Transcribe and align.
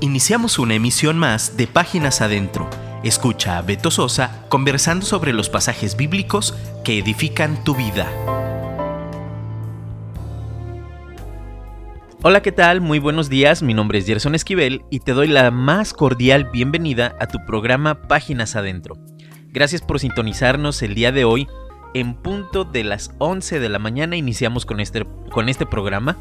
Iniciamos 0.00 0.58
una 0.58 0.74
emisión 0.74 1.18
más 1.18 1.56
de 1.56 1.66
Páginas 1.66 2.20
Adentro. 2.20 2.68
Escucha 3.02 3.56
a 3.56 3.62
Beto 3.62 3.90
Sosa 3.90 4.44
conversando 4.50 5.06
sobre 5.06 5.32
los 5.32 5.48
pasajes 5.48 5.96
bíblicos 5.96 6.54
que 6.84 6.98
edifican 6.98 7.64
tu 7.64 7.74
vida. 7.74 8.06
Hola, 12.22 12.42
¿qué 12.42 12.52
tal? 12.52 12.82
Muy 12.82 12.98
buenos 12.98 13.30
días, 13.30 13.62
mi 13.62 13.72
nombre 13.72 13.98
es 13.98 14.06
Gerson 14.06 14.34
Esquivel 14.34 14.82
y 14.90 15.00
te 15.00 15.12
doy 15.12 15.28
la 15.28 15.50
más 15.50 15.94
cordial 15.94 16.44
bienvenida 16.44 17.16
a 17.18 17.26
tu 17.26 17.38
programa 17.46 18.02
Páginas 18.02 18.54
Adentro. 18.54 18.98
Gracias 19.48 19.80
por 19.80 19.98
sintonizarnos 19.98 20.82
el 20.82 20.94
día 20.94 21.10
de 21.10 21.24
hoy. 21.24 21.48
En 21.94 22.16
punto 22.16 22.64
de 22.64 22.84
las 22.84 23.12
11 23.16 23.60
de 23.60 23.68
la 23.70 23.78
mañana 23.78 24.16
iniciamos 24.16 24.66
con 24.66 24.80
este, 24.80 25.06
con 25.30 25.48
este 25.48 25.64
programa 25.64 26.18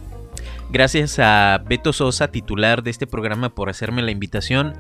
Gracias 0.76 1.20
a 1.20 1.64
Beto 1.66 1.94
Sosa, 1.94 2.28
titular 2.28 2.84
de 2.84 2.92
este 2.92 3.08
programa, 3.08 3.56
por 3.56 3.70
hacerme 3.70 4.02
la 4.02 4.12
invitación 4.12 4.74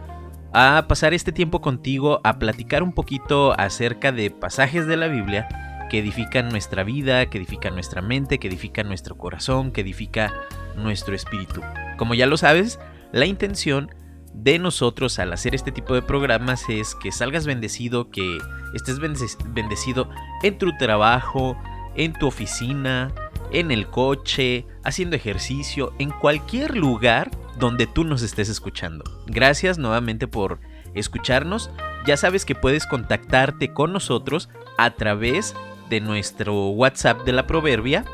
a 0.52 0.88
pasar 0.90 1.14
este 1.14 1.32
tiempo 1.32 1.62
contigo, 1.62 2.20
a 2.26 2.38
platicar 2.38 2.84
un 2.84 2.92
poquito 2.92 3.58
acerca 3.58 4.12
de 4.12 4.30
pasajes 4.30 4.88
de 4.88 4.98
la 4.98 5.08
Biblia 5.08 5.48
que 5.90 6.00
edifican 6.00 6.50
nuestra 6.50 6.84
vida, 6.84 7.28
que 7.28 7.38
edifican 7.38 7.76
nuestra 7.76 8.02
mente, 8.02 8.40
que 8.40 8.50
edifican 8.50 8.90
nuestro 8.90 9.16
corazón, 9.16 9.72
que 9.72 9.80
edifica 9.80 10.34
nuestro 10.76 11.16
espíritu. 11.16 11.62
Como 11.96 12.14
ya 12.14 12.28
lo 12.28 12.36
sabes, 12.36 12.78
la 13.14 13.26
intención 13.26 13.90
de 14.34 14.60
nosotros 14.60 15.18
al 15.18 15.32
hacer 15.32 15.56
este 15.56 15.72
tipo 15.72 15.94
de 15.94 16.02
programas 16.02 16.68
es 16.68 16.94
que 16.96 17.14
salgas 17.14 17.46
bendecido, 17.46 18.10
que 18.10 18.40
estés 18.74 19.00
bendecido 19.00 20.10
en 20.44 20.58
tu 20.58 20.76
trabajo, 20.78 21.56
en 21.96 22.12
tu 22.12 22.28
oficina, 22.28 23.14
en 23.52 23.72
el 23.72 23.88
coche, 23.88 24.66
haciendo 24.84 25.16
ejercicio, 25.16 25.94
en 26.00 26.12
cualquier 26.12 26.76
lugar 26.76 27.32
donde 27.58 27.88
tú 27.88 28.04
nos 28.04 28.22
estés 28.22 28.50
escuchando. 28.50 29.04
Gracias 29.28 29.78
nuevamente 29.78 30.28
por 30.28 30.60
escucharnos. 30.94 31.70
Ya 32.06 32.18
sabes 32.18 32.46
que 32.46 32.56
puedes 32.56 32.86
contactarte 32.86 33.74
con 33.74 33.94
nosotros 33.94 34.50
a 34.78 34.92
través 34.92 35.56
de 35.90 36.02
nuestro 36.02 36.70
WhatsApp 36.70 37.24
de 37.26 37.34
la 37.34 37.48
Proverbia 37.48 38.06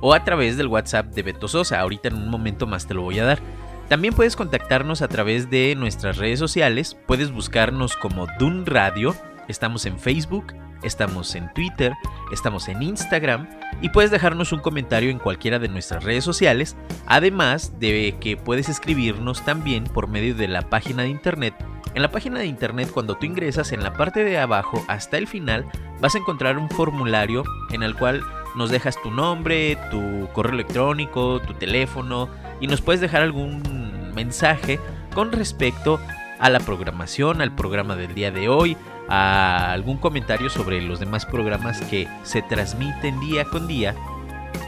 o 0.00 0.14
a 0.14 0.24
través 0.24 0.56
del 0.56 0.68
WhatsApp 0.68 1.06
de 1.14 1.22
Beto 1.22 1.48
Sosa. 1.48 1.80
Ahorita 1.80 2.08
en 2.08 2.14
un 2.14 2.28
momento 2.28 2.66
más 2.66 2.86
te 2.86 2.94
lo 2.94 3.02
voy 3.02 3.18
a 3.18 3.24
dar. 3.24 3.40
También 3.88 4.14
puedes 4.14 4.36
contactarnos 4.36 5.00
a 5.02 5.08
través 5.08 5.50
de 5.50 5.74
nuestras 5.74 6.18
redes 6.18 6.38
sociales. 6.38 6.96
Puedes 7.06 7.32
buscarnos 7.32 7.96
como 7.96 8.26
Dun 8.38 8.66
Radio. 8.66 9.16
Estamos 9.48 9.86
en 9.86 9.98
Facebook, 9.98 10.52
estamos 10.82 11.34
en 11.34 11.52
Twitter, 11.54 11.94
estamos 12.30 12.68
en 12.68 12.82
Instagram 12.82 13.48
y 13.80 13.90
puedes 13.90 14.10
dejarnos 14.10 14.52
un 14.52 14.60
comentario 14.60 15.10
en 15.10 15.18
cualquiera 15.18 15.58
de 15.58 15.68
nuestras 15.68 16.04
redes 16.04 16.24
sociales, 16.24 16.76
además 17.06 17.78
de 17.78 18.16
que 18.20 18.36
puedes 18.36 18.68
escribirnos 18.68 19.44
también 19.44 19.84
por 19.84 20.08
medio 20.08 20.34
de 20.34 20.48
la 20.48 20.62
página 20.62 21.02
de 21.02 21.10
internet. 21.10 21.54
En 21.94 22.02
la 22.02 22.10
página 22.10 22.38
de 22.38 22.46
internet 22.46 22.90
cuando 22.92 23.16
tú 23.16 23.26
ingresas 23.26 23.72
en 23.72 23.82
la 23.82 23.94
parte 23.94 24.24
de 24.24 24.38
abajo 24.38 24.84
hasta 24.88 25.18
el 25.18 25.26
final 25.26 25.64
vas 26.00 26.14
a 26.14 26.18
encontrar 26.18 26.58
un 26.58 26.68
formulario 26.68 27.44
en 27.70 27.82
el 27.82 27.94
cual 27.94 28.22
nos 28.56 28.70
dejas 28.70 29.00
tu 29.02 29.10
nombre, 29.10 29.78
tu 29.90 30.28
correo 30.32 30.54
electrónico, 30.54 31.40
tu 31.40 31.54
teléfono 31.54 32.28
y 32.60 32.66
nos 32.66 32.80
puedes 32.80 33.00
dejar 33.00 33.22
algún 33.22 34.12
mensaje 34.14 34.78
con 35.14 35.32
respecto 35.32 36.00
a 36.38 36.50
la 36.50 36.60
programación, 36.60 37.40
al 37.40 37.54
programa 37.54 37.96
del 37.96 38.14
día 38.14 38.30
de 38.30 38.48
hoy, 38.48 38.76
a 39.08 39.72
algún 39.72 39.96
comentario 39.96 40.50
sobre 40.50 40.80
los 40.82 41.00
demás 41.00 41.26
programas 41.26 41.80
que 41.82 42.08
se 42.22 42.42
transmiten 42.42 43.20
día 43.20 43.44
con 43.44 43.66
día 43.66 43.94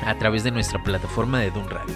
a 0.05 0.15
través 0.19 0.45
de 0.45 0.51
nuestra 0.51 0.83
plataforma 0.83 1.39
de 1.41 1.51
Dun 1.51 1.69
Radio. 1.69 1.95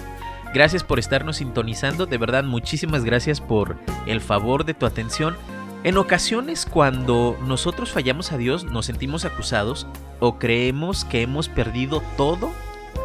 Gracias 0.53 0.83
por 0.83 0.99
estarnos 0.99 1.37
sintonizando, 1.37 2.05
de 2.05 2.17
verdad 2.17 2.43
muchísimas 2.43 3.03
gracias 3.03 3.41
por 3.41 3.75
el 4.05 4.21
favor 4.21 4.63
de 4.63 4.73
tu 4.73 4.85
atención. 4.85 5.35
En 5.83 5.97
ocasiones 5.97 6.65
cuando 6.65 7.37
nosotros 7.45 7.91
fallamos 7.91 8.31
a 8.31 8.37
Dios 8.37 8.63
nos 8.63 8.85
sentimos 8.85 9.25
acusados 9.25 9.85
o 10.19 10.39
creemos 10.39 11.03
que 11.03 11.21
hemos 11.21 11.49
perdido 11.49 12.01
todo, 12.15 12.51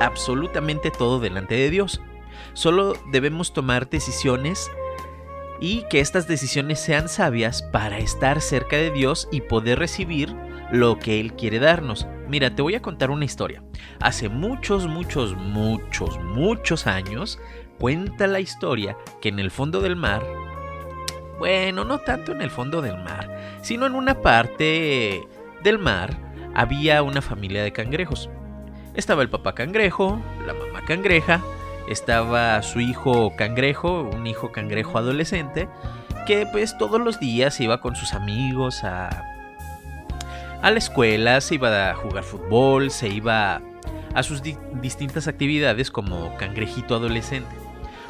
absolutamente 0.00 0.90
todo 0.90 1.18
delante 1.18 1.56
de 1.56 1.70
Dios. 1.70 2.00
Solo 2.52 2.94
debemos 3.10 3.52
tomar 3.52 3.90
decisiones 3.90 4.70
y 5.60 5.82
que 5.90 6.00
estas 6.00 6.26
decisiones 6.26 6.80
sean 6.80 7.08
sabias 7.08 7.62
para 7.62 7.98
estar 7.98 8.40
cerca 8.40 8.76
de 8.76 8.90
Dios 8.90 9.28
y 9.30 9.42
poder 9.42 9.78
recibir 9.78 10.34
lo 10.72 10.98
que 10.98 11.20
Él 11.20 11.34
quiere 11.34 11.58
darnos. 11.58 12.06
Mira, 12.28 12.54
te 12.54 12.62
voy 12.62 12.74
a 12.74 12.82
contar 12.82 13.10
una 13.10 13.24
historia. 13.24 13.62
Hace 14.00 14.28
muchos, 14.28 14.86
muchos, 14.86 15.36
muchos, 15.36 16.18
muchos 16.20 16.86
años, 16.86 17.38
cuenta 17.78 18.26
la 18.26 18.40
historia 18.40 18.96
que 19.20 19.28
en 19.28 19.38
el 19.38 19.50
fondo 19.50 19.80
del 19.80 19.96
mar, 19.96 20.24
bueno, 21.38 21.84
no 21.84 21.98
tanto 21.98 22.32
en 22.32 22.42
el 22.42 22.50
fondo 22.50 22.82
del 22.82 22.96
mar, 22.98 23.58
sino 23.62 23.86
en 23.86 23.94
una 23.94 24.22
parte 24.22 25.22
del 25.62 25.78
mar, 25.78 26.16
había 26.54 27.02
una 27.02 27.22
familia 27.22 27.62
de 27.62 27.72
cangrejos. 27.72 28.30
Estaba 28.94 29.22
el 29.22 29.30
papá 29.30 29.54
cangrejo, 29.54 30.20
la 30.46 30.54
mamá 30.54 30.84
cangreja, 30.84 31.40
estaba 31.90 32.62
su 32.62 32.80
hijo 32.80 33.34
cangrejo, 33.36 34.02
un 34.02 34.26
hijo 34.26 34.52
cangrejo 34.52 34.96
adolescente, 34.96 35.68
que 36.26 36.46
pues 36.46 36.78
todos 36.78 37.00
los 37.00 37.20
días 37.20 37.60
iba 37.60 37.80
con 37.80 37.96
sus 37.96 38.14
amigos 38.14 38.84
a, 38.84 39.24
a 40.62 40.70
la 40.70 40.78
escuela, 40.78 41.40
se 41.40 41.56
iba 41.56 41.90
a 41.90 41.94
jugar 41.94 42.24
fútbol, 42.24 42.90
se 42.90 43.08
iba 43.08 43.60
a 44.14 44.22
sus 44.22 44.40
distintas 44.80 45.28
actividades 45.28 45.90
como 45.90 46.36
cangrejito 46.36 46.94
adolescente. 46.94 47.54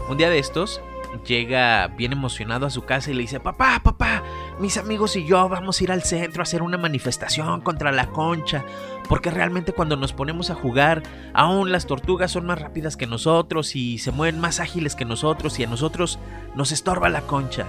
Un 0.08 0.18
día 0.18 0.30
de 0.30 0.38
estos, 0.38 0.80
llega 1.26 1.88
bien 1.88 2.12
emocionado 2.12 2.66
a 2.66 2.70
su 2.70 2.84
casa 2.84 3.10
y 3.10 3.14
le 3.14 3.22
dice, 3.22 3.40
papá, 3.40 3.80
papá, 3.82 4.22
mis 4.60 4.76
amigos 4.76 5.16
y 5.16 5.24
yo 5.24 5.48
vamos 5.48 5.80
a 5.80 5.84
ir 5.84 5.90
al 5.90 6.02
centro 6.02 6.42
a 6.42 6.44
hacer 6.44 6.62
una 6.62 6.76
manifestación 6.76 7.62
contra 7.62 7.92
la 7.92 8.08
concha, 8.10 8.64
porque 9.08 9.30
realmente 9.30 9.72
cuando 9.72 9.96
nos 9.96 10.12
ponemos 10.12 10.50
a 10.50 10.54
jugar, 10.54 11.02
aún 11.32 11.72
las 11.72 11.86
tortugas 11.86 12.30
son 12.30 12.46
más 12.46 12.60
rápidas 12.60 12.96
que 12.96 13.06
nosotros 13.06 13.74
y 13.74 13.98
se 13.98 14.12
mueven 14.12 14.38
más 14.38 14.60
ágiles 14.60 14.94
que 14.94 15.06
nosotros 15.06 15.58
y 15.58 15.64
a 15.64 15.66
nosotros 15.66 16.18
nos 16.54 16.72
estorba 16.72 17.08
la 17.08 17.22
concha. 17.22 17.66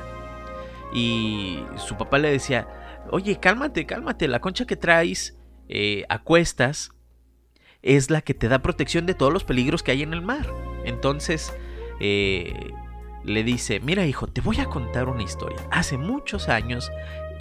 Y 0.93 1.63
su 1.77 1.95
papá 1.95 2.17
le 2.17 2.29
decía, 2.29 2.67
oye, 3.09 3.39
cálmate, 3.39 3.85
cálmate, 3.85 4.27
la 4.27 4.41
concha 4.41 4.65
que 4.65 4.75
traes 4.75 5.37
eh, 5.69 6.03
a 6.09 6.19
cuestas 6.19 6.91
es 7.81 8.09
la 8.09 8.21
que 8.21 8.33
te 8.33 8.49
da 8.49 8.61
protección 8.61 9.05
de 9.05 9.13
todos 9.13 9.31
los 9.31 9.45
peligros 9.45 9.81
que 9.81 9.91
hay 9.91 10.03
en 10.03 10.13
el 10.13 10.21
mar. 10.21 10.53
Entonces, 10.83 11.53
eh, 12.01 12.73
le 13.23 13.43
dice, 13.43 13.79
mira 13.79 14.05
hijo, 14.05 14.27
te 14.27 14.41
voy 14.41 14.59
a 14.59 14.65
contar 14.65 15.07
una 15.07 15.23
historia. 15.23 15.59
Hace 15.71 15.97
muchos 15.97 16.49
años 16.49 16.91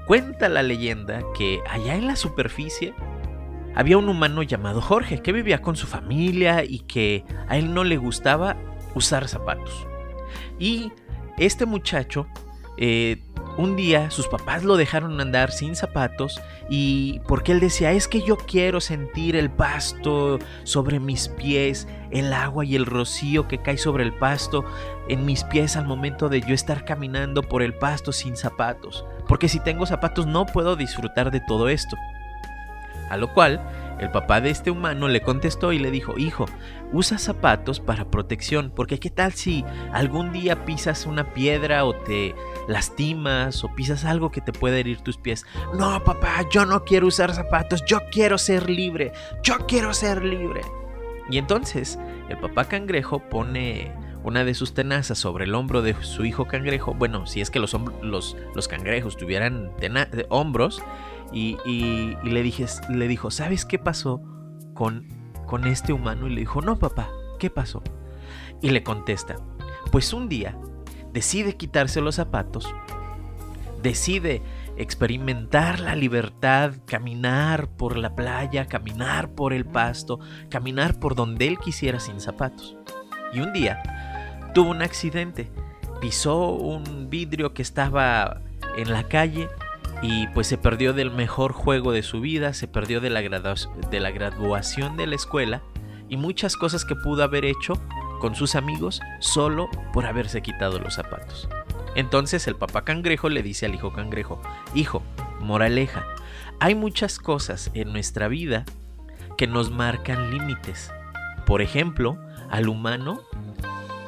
cuenta 0.06 0.48
la 0.48 0.62
leyenda 0.62 1.22
que 1.36 1.60
allá 1.68 1.94
en 1.94 2.06
la 2.06 2.16
superficie 2.16 2.94
había 3.74 3.98
un 3.98 4.08
humano 4.08 4.42
llamado 4.42 4.80
Jorge 4.80 5.22
que 5.22 5.32
vivía 5.32 5.62
con 5.62 5.76
su 5.76 5.86
familia 5.86 6.64
y 6.64 6.80
que 6.80 7.24
a 7.48 7.56
él 7.56 7.72
no 7.72 7.84
le 7.84 7.96
gustaba 7.96 8.56
usar 8.94 9.28
zapatos. 9.28 9.86
Y 10.58 10.92
este 11.38 11.66
muchacho 11.66 12.26
eh, 12.80 13.22
un 13.56 13.76
día 13.76 14.10
sus 14.10 14.26
papás 14.26 14.64
lo 14.64 14.76
dejaron 14.76 15.20
andar 15.20 15.52
sin 15.52 15.76
zapatos 15.76 16.40
y 16.70 17.20
porque 17.28 17.52
él 17.52 17.60
decía, 17.60 17.92
es 17.92 18.08
que 18.08 18.22
yo 18.22 18.36
quiero 18.36 18.80
sentir 18.80 19.36
el 19.36 19.50
pasto 19.50 20.38
sobre 20.64 20.98
mis 20.98 21.28
pies, 21.28 21.86
el 22.10 22.32
agua 22.32 22.64
y 22.64 22.76
el 22.76 22.86
rocío 22.86 23.48
que 23.48 23.58
cae 23.58 23.76
sobre 23.76 24.04
el 24.04 24.14
pasto 24.14 24.64
en 25.08 25.26
mis 25.26 25.44
pies 25.44 25.76
al 25.76 25.86
momento 25.86 26.28
de 26.28 26.40
yo 26.40 26.54
estar 26.54 26.84
caminando 26.84 27.42
por 27.42 27.62
el 27.62 27.74
pasto 27.74 28.12
sin 28.12 28.36
zapatos, 28.36 29.04
porque 29.28 29.48
si 29.48 29.60
tengo 29.60 29.84
zapatos 29.84 30.26
no 30.26 30.46
puedo 30.46 30.74
disfrutar 30.74 31.30
de 31.30 31.40
todo 31.40 31.68
esto. 31.68 31.96
A 33.10 33.16
lo 33.16 33.34
cual 33.34 33.60
el 34.00 34.10
papá 34.10 34.40
de 34.40 34.48
este 34.50 34.70
humano 34.70 35.08
le 35.08 35.20
contestó 35.20 35.72
y 35.72 35.78
le 35.78 35.90
dijo, 35.90 36.18
hijo, 36.18 36.46
usa 36.92 37.18
zapatos 37.18 37.80
para 37.80 38.10
protección, 38.10 38.72
porque 38.74 38.98
qué 38.98 39.10
tal 39.10 39.32
si 39.32 39.64
algún 39.92 40.32
día 40.32 40.64
pisas 40.64 41.04
una 41.04 41.34
piedra 41.34 41.84
o 41.84 41.94
te 41.94 42.34
lastimas 42.66 43.62
o 43.62 43.74
pisas 43.74 44.06
algo 44.06 44.30
que 44.30 44.40
te 44.40 44.52
puede 44.52 44.80
herir 44.80 45.02
tus 45.02 45.18
pies. 45.18 45.44
No, 45.74 46.02
papá, 46.02 46.48
yo 46.50 46.64
no 46.64 46.84
quiero 46.84 47.08
usar 47.08 47.34
zapatos, 47.34 47.84
yo 47.84 48.00
quiero 48.10 48.38
ser 48.38 48.70
libre, 48.70 49.12
yo 49.42 49.58
quiero 49.66 49.92
ser 49.92 50.24
libre. 50.24 50.62
Y 51.30 51.36
entonces 51.36 51.98
el 52.30 52.38
papá 52.38 52.64
cangrejo 52.64 53.18
pone 53.18 53.92
una 54.24 54.44
de 54.44 54.54
sus 54.54 54.74
tenazas 54.74 55.18
sobre 55.18 55.44
el 55.44 55.54
hombro 55.54 55.82
de 55.82 55.94
su 56.02 56.24
hijo 56.24 56.46
cangrejo. 56.46 56.94
Bueno, 56.94 57.26
si 57.26 57.40
es 57.40 57.50
que 57.50 57.58
los, 57.58 57.76
los, 58.02 58.36
los 58.54 58.68
cangrejos 58.68 59.16
tuvieran 59.16 59.70
hombros 60.28 60.82
y, 61.32 61.56
le, 62.22 62.42
dije, 62.42 62.66
le 62.88 63.08
dijo, 63.08 63.30
¿sabes 63.30 63.64
qué 63.64 63.78
pasó 63.78 64.20
con, 64.74 65.06
con 65.46 65.66
este 65.66 65.92
humano? 65.92 66.26
Y 66.26 66.30
le 66.30 66.40
dijo, 66.40 66.60
no, 66.60 66.78
papá, 66.78 67.08
¿qué 67.38 67.50
pasó? 67.50 67.82
Y 68.60 68.70
le 68.70 68.82
contesta, 68.82 69.36
pues 69.90 70.12
un 70.12 70.28
día 70.28 70.56
decide 71.12 71.56
quitarse 71.56 72.00
los 72.00 72.16
zapatos, 72.16 72.72
decide 73.82 74.42
experimentar 74.76 75.80
la 75.80 75.94
libertad, 75.94 76.74
caminar 76.86 77.68
por 77.68 77.96
la 77.96 78.14
playa, 78.14 78.66
caminar 78.66 79.30
por 79.30 79.52
el 79.52 79.64
pasto, 79.64 80.20
caminar 80.48 80.98
por 80.98 81.14
donde 81.14 81.48
él 81.48 81.58
quisiera 81.58 82.00
sin 82.00 82.20
zapatos. 82.20 82.76
Y 83.32 83.40
un 83.40 83.52
día 83.52 83.82
tuvo 84.54 84.70
un 84.70 84.82
accidente 84.82 85.50
pisó 86.00 86.52
un 86.52 87.08
vidrio 87.10 87.52
que 87.52 87.62
estaba 87.62 88.40
en 88.76 88.92
la 88.92 89.04
calle 89.04 89.48
y 90.02 90.26
pues 90.28 90.46
se 90.46 90.58
perdió 90.58 90.92
del 90.92 91.10
mejor 91.10 91.52
juego 91.52 91.92
de 91.92 92.02
su 92.02 92.20
vida, 92.20 92.54
se 92.54 92.68
perdió 92.68 93.00
de 93.00 93.10
la, 93.10 93.20
de 93.20 94.00
la 94.00 94.10
graduación 94.10 94.96
de 94.96 95.06
la 95.06 95.16
escuela 95.16 95.62
y 96.08 96.16
muchas 96.16 96.56
cosas 96.56 96.84
que 96.84 96.96
pudo 96.96 97.22
haber 97.22 97.44
hecho 97.44 97.74
con 98.20 98.34
sus 98.34 98.54
amigos 98.54 99.00
solo 99.20 99.68
por 99.92 100.06
haberse 100.06 100.42
quitado 100.42 100.78
los 100.78 100.94
zapatos. 100.94 101.48
Entonces 101.94 102.46
el 102.46 102.56
papá 102.56 102.82
cangrejo 102.82 103.28
le 103.28 103.42
dice 103.42 103.66
al 103.66 103.74
hijo 103.74 103.92
cangrejo, 103.92 104.40
hijo, 104.74 105.02
moraleja, 105.40 106.04
hay 106.60 106.74
muchas 106.74 107.18
cosas 107.18 107.70
en 107.74 107.92
nuestra 107.92 108.28
vida 108.28 108.64
que 109.36 109.46
nos 109.46 109.70
marcan 109.70 110.30
límites. 110.30 110.92
Por 111.46 111.62
ejemplo, 111.62 112.18
al 112.50 112.68
humano 112.68 113.22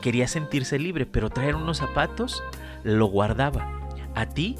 quería 0.01 0.29
sentirse 0.29 0.79
libre, 0.79 1.07
pero 1.07 1.31
traer 1.31 1.55
unos 1.55 1.79
zapatos 1.79 2.43
lo 2.85 3.07
guardaba. 3.07 3.71
A 4.15 4.27
ti, 4.27 4.57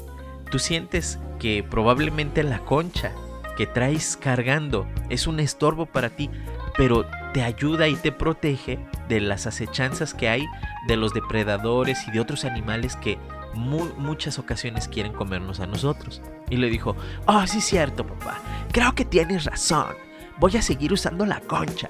tú 0.53 0.59
sientes 0.59 1.17
que 1.39 1.63
probablemente 1.67 2.43
la 2.43 2.59
concha 2.59 3.11
que 3.57 3.65
traes 3.65 4.15
cargando 4.15 4.85
es 5.09 5.25
un 5.25 5.39
estorbo 5.39 5.87
para 5.87 6.11
ti, 6.11 6.29
pero 6.77 7.07
te 7.33 7.41
ayuda 7.41 7.87
y 7.87 7.95
te 7.95 8.11
protege 8.11 8.77
de 9.09 9.19
las 9.19 9.47
acechanzas 9.47 10.13
que 10.13 10.29
hay 10.29 10.45
de 10.87 10.95
los 10.95 11.11
depredadores 11.11 12.07
y 12.07 12.11
de 12.11 12.19
otros 12.19 12.45
animales 12.45 12.95
que 12.97 13.17
muchas 13.55 14.37
ocasiones 14.37 14.87
quieren 14.87 15.13
comernos 15.13 15.59
a 15.59 15.65
nosotros. 15.65 16.21
Y 16.51 16.57
le 16.57 16.69
dijo, 16.69 16.95
oh, 17.25 17.47
sí 17.47 17.59
cierto, 17.59 18.05
papá, 18.05 18.37
creo 18.71 18.93
que 18.93 19.05
tienes 19.05 19.45
razón. 19.45 19.95
Voy 20.37 20.55
a 20.55 20.61
seguir 20.61 20.93
usando 20.93 21.25
la 21.25 21.39
concha. 21.39 21.89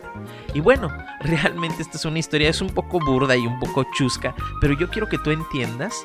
Y 0.53 0.61
bueno, 0.61 0.87
realmente 1.19 1.81
esta 1.81 1.97
es 1.97 2.05
una 2.05 2.19
historia, 2.19 2.49
es 2.49 2.61
un 2.61 2.69
poco 2.69 3.01
burda 3.01 3.35
y 3.35 3.45
un 3.45 3.59
poco 3.59 3.85
chusca, 3.93 4.33
pero 4.61 4.73
yo 4.79 4.89
quiero 4.89 5.09
que 5.09 5.17
tú 5.17 5.31
entiendas, 5.31 6.01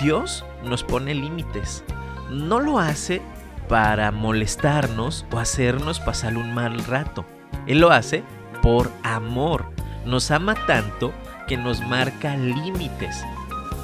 Dios 0.00 0.44
nos 0.64 0.84
pone 0.84 1.14
límites. 1.14 1.84
No 2.30 2.60
lo 2.60 2.78
hace 2.78 3.22
para 3.68 4.10
molestarnos 4.12 5.26
o 5.32 5.38
hacernos 5.38 6.00
pasar 6.00 6.36
un 6.36 6.54
mal 6.54 6.84
rato. 6.84 7.24
Él 7.66 7.80
lo 7.80 7.90
hace 7.90 8.22
por 8.62 8.90
amor. 9.02 9.66
Nos 10.04 10.30
ama 10.30 10.54
tanto 10.66 11.12
que 11.46 11.56
nos 11.56 11.80
marca 11.80 12.36
límites. 12.36 13.24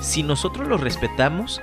Si 0.01 0.23
nosotros 0.23 0.69
los 0.69 0.81
respetamos, 0.81 1.61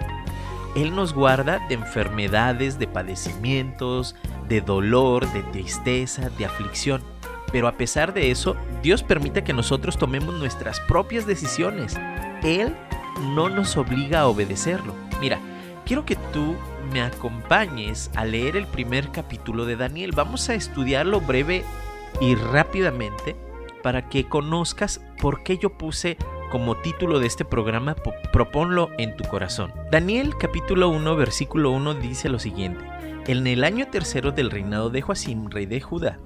Él 0.76 0.96
nos 0.96 1.14
guarda 1.14 1.60
de 1.68 1.76
enfermedades, 1.76 2.80
de 2.80 2.88
padecimientos, 2.88 4.16
de 4.48 4.62
dolor, 4.62 5.32
de 5.32 5.44
tristeza, 5.44 6.30
de 6.30 6.46
aflicción. 6.46 7.02
Pero 7.52 7.68
a 7.68 7.74
pesar 7.74 8.14
de 8.14 8.32
eso, 8.32 8.56
Dios 8.82 9.04
permite 9.04 9.44
que 9.44 9.54
nosotros 9.54 9.98
tomemos 9.98 10.36
nuestras 10.36 10.80
propias 10.82 11.26
decisiones. 11.26 11.98
Él 12.44 12.76
no 13.20 13.50
nos 13.50 13.78
obliga 13.78 14.22
a 14.22 14.28
obedecerlo. 14.28 14.94
Mira, 15.20 15.40
quiero 15.86 16.06
que 16.06 16.16
tú 16.16 16.56
me 16.92 17.02
acompañes 17.02 18.12
a 18.16 18.26
leer 18.26 18.58
el 18.58 18.68
primer 18.68 19.12
capítulo 19.12 19.66
de 19.66 19.76
Daniel. 19.76 20.12
Vamos 20.16 20.50
a 20.50 20.56
estudiarlo 20.56 21.22
breve 21.22 21.64
y 22.20 22.36
rápidamente 22.36 23.36
para 23.84 24.10
que 24.10 24.28
conozcas 24.28 25.02
por 25.20 25.44
qué 25.44 25.58
yo 25.58 25.78
puse 25.78 26.18
como 26.52 26.76
título 26.78 27.20
de 27.20 27.28
este 27.28 27.46
programa 27.46 27.96
Proponlo 28.34 28.90
en 28.98 29.16
tu 29.16 29.24
corazón. 29.24 29.72
Daniel 29.90 30.34
capítulo 30.38 30.90
1 30.90 31.16
versículo 31.16 31.72
1 31.72 31.96
dice 31.96 32.30
lo 32.30 32.40
siguiente. 32.40 32.84
En 33.28 33.48
el 33.48 33.64
año 33.64 33.88
tercero 33.88 34.32
del 34.32 34.52
reinado 34.52 34.90
de 34.90 35.02
Joacim, 35.02 35.50
rey 35.50 35.66
de 35.66 35.80
Judá, 35.80 36.20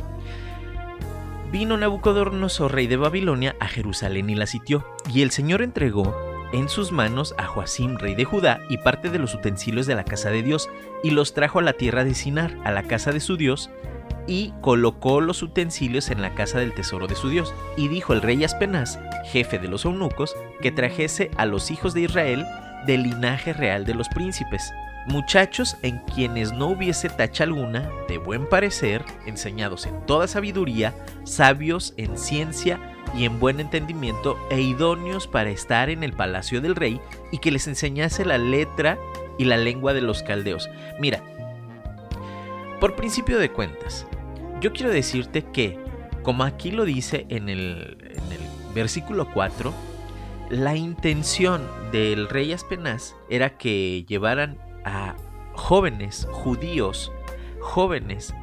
vino 1.51 1.77
Nabucodonosor, 1.77 2.73
rey 2.73 2.88
de 2.88 2.97
Babilonia, 2.97 3.55
a 3.59 3.67
Jerusalén 3.67 4.29
y 4.29 4.35
la 4.35 4.47
sitió, 4.47 4.85
y 5.13 5.21
el 5.21 5.31
Señor 5.31 5.61
entregó 5.61 6.15
en 6.53 6.69
sus 6.69 6.92
manos 6.92 7.36
a 7.38 7.45
Joacim, 7.45 7.97
rey 7.97 8.15
de 8.15 8.25
Judá, 8.25 8.59
y 8.69 8.77
parte 8.77 9.09
de 9.09 9.19
los 9.19 9.33
utensilios 9.33 9.88
de 9.88 9.95
la 9.95 10.06
casa 10.06 10.30
de 10.30 10.44
Dios, 10.44 10.69
y 11.03 11.12
los 11.12 11.33
trajo 11.33 11.59
a 11.59 11.63
la 11.63 11.74
tierra 11.74 12.03
de 12.03 12.13
Sinar, 12.13 12.57
a 12.63 12.71
la 12.71 12.83
casa 12.83 13.12
de 13.12 13.19
su 13.19 13.38
Dios, 13.38 13.69
y 14.27 14.53
colocó 14.62 15.21
los 15.21 15.44
utensilios 15.44 16.09
en 16.09 16.21
la 16.21 16.33
casa 16.33 16.59
del 16.59 16.74
tesoro 16.74 17.07
de 17.07 17.15
su 17.15 17.30
Dios. 17.30 17.53
Y 17.77 17.88
dijo 17.88 18.13
el 18.13 18.21
rey 18.21 18.44
Aspenaz, 18.44 19.00
jefe 19.25 19.59
de 19.59 19.68
los 19.68 19.86
eunucos, 19.86 20.36
que 20.62 20.71
trajese 20.71 21.31
a 21.38 21.45
los 21.45 21.71
hijos 21.71 21.94
de 21.94 22.01
Israel 22.01 22.45
del 22.86 23.03
linaje 23.03 23.53
real 23.53 23.86
de 23.86 23.95
los 23.95 24.09
príncipes, 24.09 24.71
muchachos 25.07 25.77
en 25.81 26.00
quienes 26.00 26.51
no 26.53 26.68
hubiese 26.68 27.09
tacha 27.09 27.44
alguna, 27.44 27.89
de 28.07 28.18
buen 28.18 28.48
parecer, 28.48 29.03
enseñados 29.25 29.86
en 29.86 30.06
toda 30.06 30.27
sabiduría, 30.27 30.94
sabios 31.24 31.94
en 31.98 32.18
ciencia 32.18 32.80
y 33.15 33.25
en 33.25 33.39
buen 33.39 33.59
entendimiento, 33.59 34.38
e 34.50 34.62
idóneos 34.62 35.27
para 35.27 35.50
estar 35.50 35.89
en 35.89 36.03
el 36.03 36.13
palacio 36.13 36.62
del 36.62 36.75
rey, 36.75 37.00
y 37.31 37.38
que 37.38 37.51
les 37.51 37.67
enseñase 37.67 38.25
la 38.25 38.38
letra 38.38 38.97
y 39.38 39.45
la 39.45 39.57
lengua 39.57 39.94
de 39.94 40.01
los 40.01 40.23
caldeos. 40.23 40.69
Mira, 41.00 41.23
por 42.79 42.95
principio 42.95 43.39
de 43.39 43.51
cuentas, 43.51 44.06
yo 44.62 44.73
quiero 44.73 44.91
decirte 44.91 45.44
que, 45.44 45.79
como 46.23 46.44
aquí 46.44 46.71
lo 46.71 46.85
dice 46.85 47.25
en 47.29 47.50
el, 47.50 47.97
versículo 48.73 49.31
4, 49.33 49.73
la 50.50 50.75
intención 50.75 51.65
del 51.91 52.27
rey 52.27 52.51
Aspenaz 52.51 53.15
era 53.29 53.57
que 53.57 54.06
llevaran 54.07 54.57
a 54.83 55.15
jóvenes 55.53 56.27
judíos, 56.29 57.12
jóvenes 57.62 58.35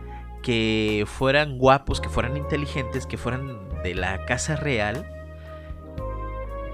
que 0.42 1.04
fueran 1.06 1.58
guapos, 1.58 2.00
que 2.00 2.08
fueran 2.08 2.36
inteligentes, 2.36 3.06
que 3.06 3.18
fueran 3.18 3.71
de 3.82 3.94
la 3.94 4.24
casa 4.24 4.56
real, 4.56 5.06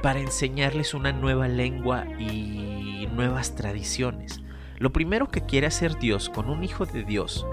para 0.03 0.21
enseñarles 0.21 0.95
una 0.95 1.13
nueva 1.13 1.49
lengua 1.49 2.05
y 2.19 3.09
nuevas 3.13 3.55
tradiciones. 3.55 4.41
Lo 4.79 4.93
primero 4.93 5.29
que 5.29 5.45
quiere 5.45 5.67
hacer 5.67 5.99
Dios 5.99 6.29
con 6.29 6.49
un 6.49 6.63
hijo 6.63 6.87
de 6.87 7.03
Dios, 7.03 7.45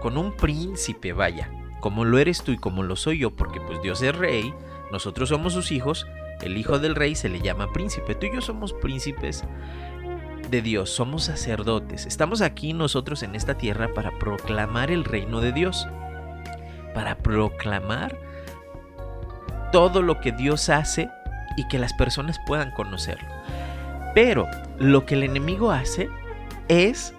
con 0.00 0.16
un 0.16 0.36
príncipe, 0.36 1.12
vaya, 1.12 1.50
como 1.80 2.04
lo 2.04 2.18
eres 2.18 2.42
tú 2.42 2.52
y 2.52 2.56
como 2.56 2.82
lo 2.82 2.94
soy 2.94 3.18
yo, 3.18 3.30
porque 3.30 3.60
pues 3.60 3.82
Dios 3.82 4.00
es 4.02 4.14
rey, 4.14 4.54
nosotros 4.92 5.28
somos 5.30 5.52
sus 5.52 5.72
hijos, 5.72 6.06
el 6.40 6.56
hijo 6.56 6.78
del 6.78 6.94
rey 6.94 7.16
se 7.16 7.28
le 7.28 7.40
llama 7.40 7.72
príncipe, 7.72 8.14
tú 8.14 8.26
y 8.26 8.34
yo 8.34 8.40
somos 8.40 8.72
príncipes 8.72 9.44
de 10.50 10.62
Dios, 10.62 10.90
somos 10.90 11.24
sacerdotes, 11.24 12.06
estamos 12.06 12.40
aquí 12.42 12.72
nosotros 12.72 13.24
en 13.24 13.34
esta 13.34 13.58
tierra 13.58 13.92
para 13.92 14.16
proclamar 14.18 14.92
el 14.92 15.04
reino 15.04 15.40
de 15.40 15.52
Dios, 15.52 15.88
para 16.94 17.18
proclamar 17.18 18.27
todo 19.70 20.02
lo 20.02 20.20
que 20.20 20.32
Dios 20.32 20.68
hace 20.68 21.10
y 21.56 21.66
que 21.68 21.78
las 21.78 21.92
personas 21.92 22.38
puedan 22.46 22.70
conocerlo. 22.70 23.28
Pero 24.14 24.46
lo 24.78 25.06
que 25.06 25.14
el 25.14 25.24
enemigo 25.24 25.70
hace 25.70 26.08
es 26.68 27.14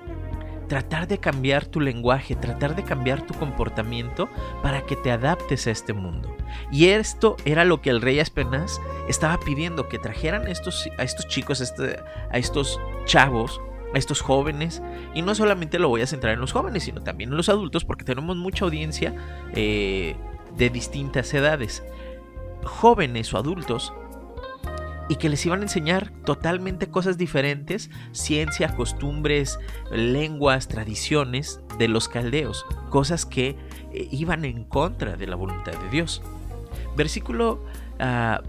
tratar 0.69 1.07
de 1.07 1.17
cambiar 1.17 1.65
tu 1.65 1.81
lenguaje, 1.81 2.35
tratar 2.35 2.75
de 2.75 2.83
cambiar 2.83 3.25
tu 3.25 3.33
comportamiento 3.33 4.29
para 4.61 4.81
que 4.85 4.95
te 4.95 5.11
adaptes 5.11 5.67
a 5.67 5.71
este 5.71 5.93
mundo. 5.93 6.37
Y 6.71 6.89
esto 6.89 7.35
era 7.43 7.65
lo 7.65 7.81
que 7.81 7.89
el 7.89 8.01
rey 8.01 8.19
Aspenaz 8.19 8.79
estaba 9.09 9.39
pidiendo, 9.39 9.89
que 9.89 9.99
trajeran 9.99 10.45
a 10.45 10.51
estos 10.51 10.87
chicos, 11.27 11.59
este, 11.59 11.99
a 12.31 12.37
estos 12.37 12.79
chavos, 13.05 13.59
a 13.93 13.97
estos 13.97 14.21
jóvenes. 14.21 14.81
Y 15.15 15.23
no 15.23 15.35
solamente 15.35 15.79
lo 15.79 15.89
voy 15.89 16.01
a 16.01 16.07
centrar 16.07 16.35
en 16.35 16.39
los 16.39 16.51
jóvenes, 16.51 16.83
sino 16.83 17.01
también 17.01 17.31
en 17.31 17.37
los 17.37 17.49
adultos, 17.49 17.83
porque 17.83 18.05
tenemos 18.05 18.37
mucha 18.37 18.63
audiencia 18.65 19.13
eh, 19.53 20.15
de 20.55 20.69
distintas 20.69 21.33
edades. 21.33 21.83
Jóvenes 22.69 23.33
o 23.33 23.37
adultos 23.37 23.93
y 25.09 25.15
que 25.15 25.27
les 25.27 25.45
iban 25.45 25.59
a 25.59 25.63
enseñar 25.63 26.11
totalmente 26.23 26.89
cosas 26.89 27.17
diferentes, 27.17 27.89
ciencia, 28.11 28.75
costumbres, 28.75 29.59
lenguas, 29.91 30.67
tradiciones 30.67 31.59
de 31.79 31.87
los 31.87 32.07
caldeos, 32.07 32.65
cosas 32.89 33.25
que 33.25 33.57
eh, 33.91 34.07
iban 34.11 34.45
en 34.45 34.63
contra 34.63 35.17
de 35.17 35.25
la 35.25 35.35
voluntad 35.35 35.73
de 35.73 35.89
Dios. 35.89 36.21
Versículo, 36.95 37.65
uh, 37.99 38.41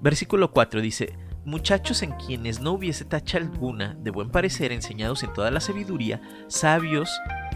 versículo 0.00 0.50
4 0.50 0.80
dice, 0.80 1.14
muchachos 1.44 2.02
en 2.02 2.12
quienes 2.12 2.60
no 2.60 2.72
hubiese 2.72 3.04
tacha 3.04 3.36
alguna, 3.36 3.94
de 3.94 4.10
buen 4.10 4.30
parecer, 4.30 4.72
enseñados 4.72 5.22
en 5.22 5.32
toda 5.34 5.50
la 5.50 5.60
sabiduría, 5.60 6.22
sabios 6.48 7.10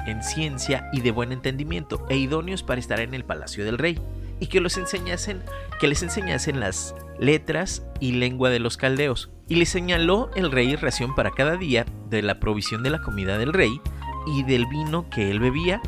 en 0.07 0.23
ciencia 0.23 0.91
y 0.93 1.01
de 1.01 1.11
buen 1.11 1.33
entendimiento, 1.33 2.05
e 2.11 2.19
idóneos 2.19 2.63
para 2.63 2.81
estar 2.81 3.01
en 3.01 3.15
el 3.15 3.25
palacio 3.25 3.65
del 3.65 3.79
rey 3.79 3.99
y 4.41 4.47
que 4.47 4.61
los 4.61 4.77
enseñasen, 4.77 5.43
que 5.81 5.89
les 5.89 6.03
enseñasen 6.03 6.61
las 6.61 6.95
letras 7.19 7.87
y 8.01 8.13
lengua 8.13 8.51
de 8.51 8.59
los 8.59 8.77
caldeos. 8.77 9.31
Y 9.49 9.57
les 9.57 9.69
señaló 9.69 10.31
el 10.35 10.51
rey 10.51 10.77
ración 10.77 11.15
para 11.15 11.31
cada 11.31 11.57
día 11.57 11.87
de 12.11 12.23
la 12.23 12.41
provisión 12.41 12.83
de 12.83 12.91
la 12.91 13.01
comida 13.01 13.39
del 13.39 13.53
rey 13.53 13.81
y 14.27 14.43
del 14.43 14.67
vino 14.67 15.09
que 15.09 15.31
él 15.31 15.41
bebía, 15.41 15.81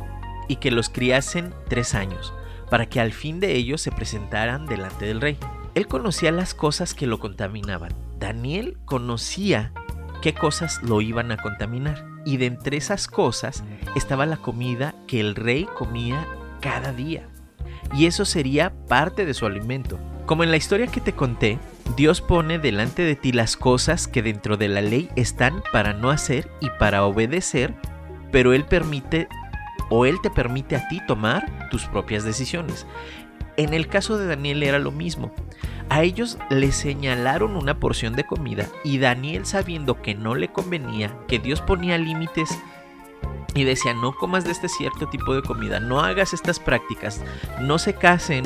y 0.47 0.57
que 0.57 0.71
los 0.71 0.89
criasen 0.89 1.53
tres 1.69 1.95
años, 1.95 2.33
para 2.71 2.87
que 2.87 3.01
al 3.01 3.13
fin 3.13 3.39
de 3.41 3.55
ellos 3.55 3.83
se 3.83 3.93
presentaran 3.93 4.67
delante 4.67 5.05
del 5.05 5.21
rey. 5.21 5.37
Él 5.75 5.87
conocía 5.87 6.33
las 6.33 6.55
cosas 6.55 6.95
que 6.95 7.07
lo 7.07 7.19
contaminaban. 7.19 7.93
Daniel 8.19 8.79
conocía 8.85 9.73
qué 10.23 10.35
cosas 10.35 10.83
lo 10.83 11.01
iban 11.03 11.31
a 11.33 11.37
contaminar. 11.37 12.07
Y 12.25 12.39
de 12.39 12.47
entre 12.47 12.77
esas 12.77 13.07
cosas 13.09 13.63
estaba 13.95 14.27
la 14.27 14.39
comida 14.39 14.95
que 15.07 15.21
el 15.21 15.35
rey 15.35 15.69
comía 15.77 16.27
cada 16.61 16.93
día 16.93 17.29
y 17.93 18.07
eso 18.07 18.25
sería 18.25 18.73
parte 18.89 19.25
de 19.25 19.35
su 19.35 19.47
alimento. 19.47 19.99
Como 20.27 20.45
en 20.45 20.51
la 20.51 20.57
historia 20.57 20.87
que 20.87 21.01
te 21.01 21.15
conté, 21.15 21.59
Dios 21.97 22.21
pone 22.21 22.59
delante 22.59 23.03
de 23.03 23.17
ti 23.17 23.33
las 23.33 23.57
cosas 23.57 24.09
que 24.09 24.23
dentro 24.23 24.57
de 24.57 24.69
la 24.69 24.83
ley 24.83 25.09
están 25.17 25.63
para 25.73 25.95
no 25.95 26.11
hacer 26.11 26.51
y 26.61 26.69
para 26.79 27.05
obedecer, 27.05 27.75
pero 28.31 28.53
Él 28.53 28.65
permite 28.65 29.29
o 29.91 30.05
Él 30.05 30.21
te 30.23 30.31
permite 30.31 30.77
a 30.77 30.87
ti 30.89 31.01
tomar 31.07 31.69
tus 31.71 31.87
propias 31.87 32.25
decisiones. 32.25 32.87
En 33.57 33.73
el 33.75 33.89
caso 33.89 34.19
de 34.19 34.27
Daniel 34.27 34.63
era 34.63 34.79
lo 34.79 34.93
mismo. 34.93 35.33
A 35.89 36.03
ellos 36.03 36.39
le 36.51 36.71
señalaron 36.73 37.57
una 37.57 37.81
porción 37.81 38.13
de 38.15 38.25
comida 38.25 38.67
y 38.85 38.99
Daniel 38.99 39.47
sabiendo 39.47 40.03
que 40.03 40.15
no 40.15 40.35
le 40.35 40.49
convenía, 40.49 41.17
que 41.27 41.39
Dios 41.39 41.63
ponía 41.63 41.97
límites 41.97 42.51
y 43.55 43.65
decía 43.65 43.95
no 43.95 44.13
comas 44.13 44.45
de 44.45 44.53
este 44.53 44.69
cierto 44.69 45.09
tipo 45.09 45.35
de 45.35 45.43
comida, 45.43 45.81
no 45.81 46.01
hagas 46.01 46.33
estas 46.33 46.61
prácticas, 46.61 47.23
no 47.61 47.79
se 47.79 47.95
casen 47.95 48.45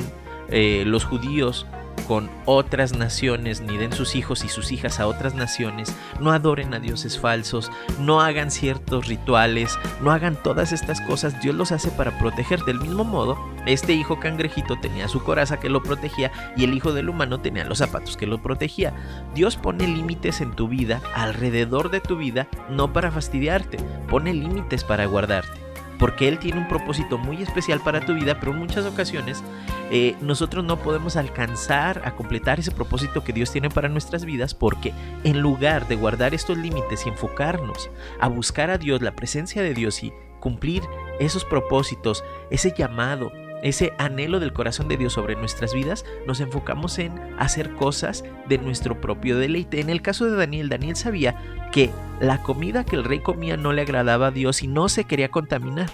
eh, 0.49 0.85
los 0.87 1.05
judíos 1.05 1.67
con 2.07 2.31
otras 2.45 2.97
naciones, 2.97 3.61
ni 3.61 3.77
den 3.77 3.93
sus 3.93 4.15
hijos 4.15 4.45
y 4.45 4.49
sus 4.49 4.73
hijas 4.73 5.01
a 5.01 5.07
otras 5.07 5.35
naciones, 5.35 5.95
no 6.21 6.33
adoren 6.33 6.75
a 6.75 6.81
dioses 6.81 7.19
falsos, 7.19 7.71
no 7.99 8.21
hagan 8.21 8.51
ciertos 8.51 9.07
rituales, 9.07 9.79
no 10.01 10.11
hagan 10.11 10.37
todas 10.43 10.73
estas 10.73 11.01
cosas, 11.03 11.41
Dios 11.43 11.55
los 11.55 11.73
hace 11.73 11.91
para 11.91 12.19
proteger. 12.19 12.61
Del 12.61 12.81
mismo 12.81 13.05
modo, 13.05 13.39
este 13.67 13.93
hijo 13.93 14.21
cangrejito 14.21 14.77
tenía 14.81 15.09
su 15.09 15.23
coraza 15.23 15.61
que 15.61 15.69
lo 15.69 15.83
protegía 15.83 16.33
y 16.57 16.65
el 16.65 16.75
hijo 16.75 16.93
del 16.93 17.09
humano 17.09 17.41
tenía 17.41 17.65
los 17.65 17.79
zapatos 17.79 18.17
que 18.17 18.27
lo 18.27 18.43
protegía. 18.43 18.93
Dios 19.35 19.57
pone 19.57 19.87
límites 19.87 20.41
en 20.41 20.53
tu 20.53 20.69
vida, 20.69 21.01
alrededor 21.15 21.91
de 21.91 22.01
tu 22.01 22.17
vida, 22.17 22.49
no 22.71 22.93
para 22.93 23.11
fastidiarte, 23.11 23.79
pone 24.09 24.35
límites 24.35 24.85
para 24.85 25.07
guardarte 25.07 25.62
porque 25.99 26.29
Él 26.29 26.39
tiene 26.39 26.59
un 26.59 26.69
propósito 26.69 27.19
muy 27.19 27.43
especial 27.43 27.81
para 27.81 28.05
tu 28.05 28.15
vida, 28.15 28.39
pero 28.41 28.53
en 28.53 28.59
muchas 28.59 28.85
ocasiones 28.85 29.43
eh, 29.91 30.17
nosotros 30.21 30.65
no 30.65 30.79
podemos 30.79 31.17
alcanzar 31.17 32.03
a 32.05 32.17
completar 32.17 32.59
ese 32.59 32.71
propósito 32.71 33.25
que 33.25 33.33
Dios 33.33 33.53
tiene 33.53 33.69
para 33.69 33.89
nuestras 33.89 34.25
vidas 34.25 34.55
porque 34.55 34.93
en 35.25 35.41
lugar 35.41 35.89
de 35.89 35.97
guardar 35.97 36.35
estos 36.35 36.59
límites 36.59 37.07
y 37.07 37.11
enfocarnos 37.11 37.91
a 38.21 38.29
buscar 38.29 38.71
a 38.71 38.79
Dios, 38.79 39.03
la 39.03 39.15
presencia 39.15 39.63
de 39.63 39.75
Dios 39.75 40.03
y 40.03 40.13
cumplir 40.41 40.83
esos 41.21 41.45
propósitos, 41.45 42.25
ese 42.51 42.75
llamado, 42.77 43.31
ese 43.63 43.93
anhelo 43.99 44.41
del 44.41 44.53
corazón 44.53 44.89
de 44.89 44.97
Dios 44.97 45.13
sobre 45.13 45.37
nuestras 45.37 45.73
vidas, 45.73 46.05
nos 46.27 46.41
enfocamos 46.41 46.99
en 46.99 47.17
hacer 47.39 47.75
cosas 47.75 48.25
de 48.49 48.59
nuestro 48.59 49.01
propio 49.01 49.39
deleite. 49.39 49.81
En 49.81 49.89
el 49.89 50.03
caso 50.03 50.25
de 50.25 50.37
Daniel, 50.37 50.69
Daniel 50.69 50.97
sabía 50.97 51.37
que 51.73 51.91
la 52.21 52.43
comida 52.43 52.85
que 52.85 52.95
el 52.95 53.05
rey 53.05 53.19
comía 53.19 53.57
no 53.57 53.73
le 53.73 53.83
agradaba 53.83 54.29
a 54.29 54.31
Dios 54.31 54.63
y 54.63 54.69
no 54.69 54.89
se 54.89 55.05
quería 55.05 55.31
contaminar. 55.31 55.91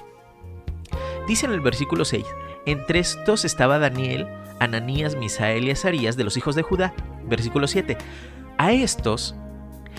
Dice 1.26 1.46
en 1.46 1.52
el 1.52 1.60
versículo 1.60 2.04
6, 2.04 2.26
entre 2.66 2.98
estos 2.98 3.44
estaba 3.44 3.78
Daniel, 3.78 4.28
Ananías, 4.60 5.16
Misael 5.16 5.64
y 5.64 5.70
Azarías 5.70 6.16
de 6.16 6.24
los 6.24 6.36
hijos 6.36 6.54
de 6.54 6.62
Judá. 6.62 6.92
Versículo 7.26 7.66
7, 7.66 7.96
a 8.58 8.72
estos, 8.72 9.34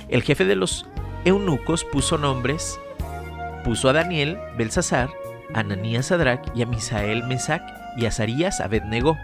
el 0.09 0.21
jefe 0.21 0.45
de 0.45 0.55
los 0.55 0.85
eunucos 1.25 1.83
puso 1.83 2.17
nombres, 2.17 2.79
puso 3.63 3.89
a 3.89 3.93
Daniel, 3.93 4.37
Belsasar, 4.57 5.09
Ananías 5.53 6.07
Sadrach 6.07 6.45
y 6.55 6.61
a 6.61 6.65
Misael 6.65 7.23
Mesac 7.23 7.63
y 7.97 8.05
a 8.05 8.09
Azarías 8.09 8.59
Abednego. 8.59 9.17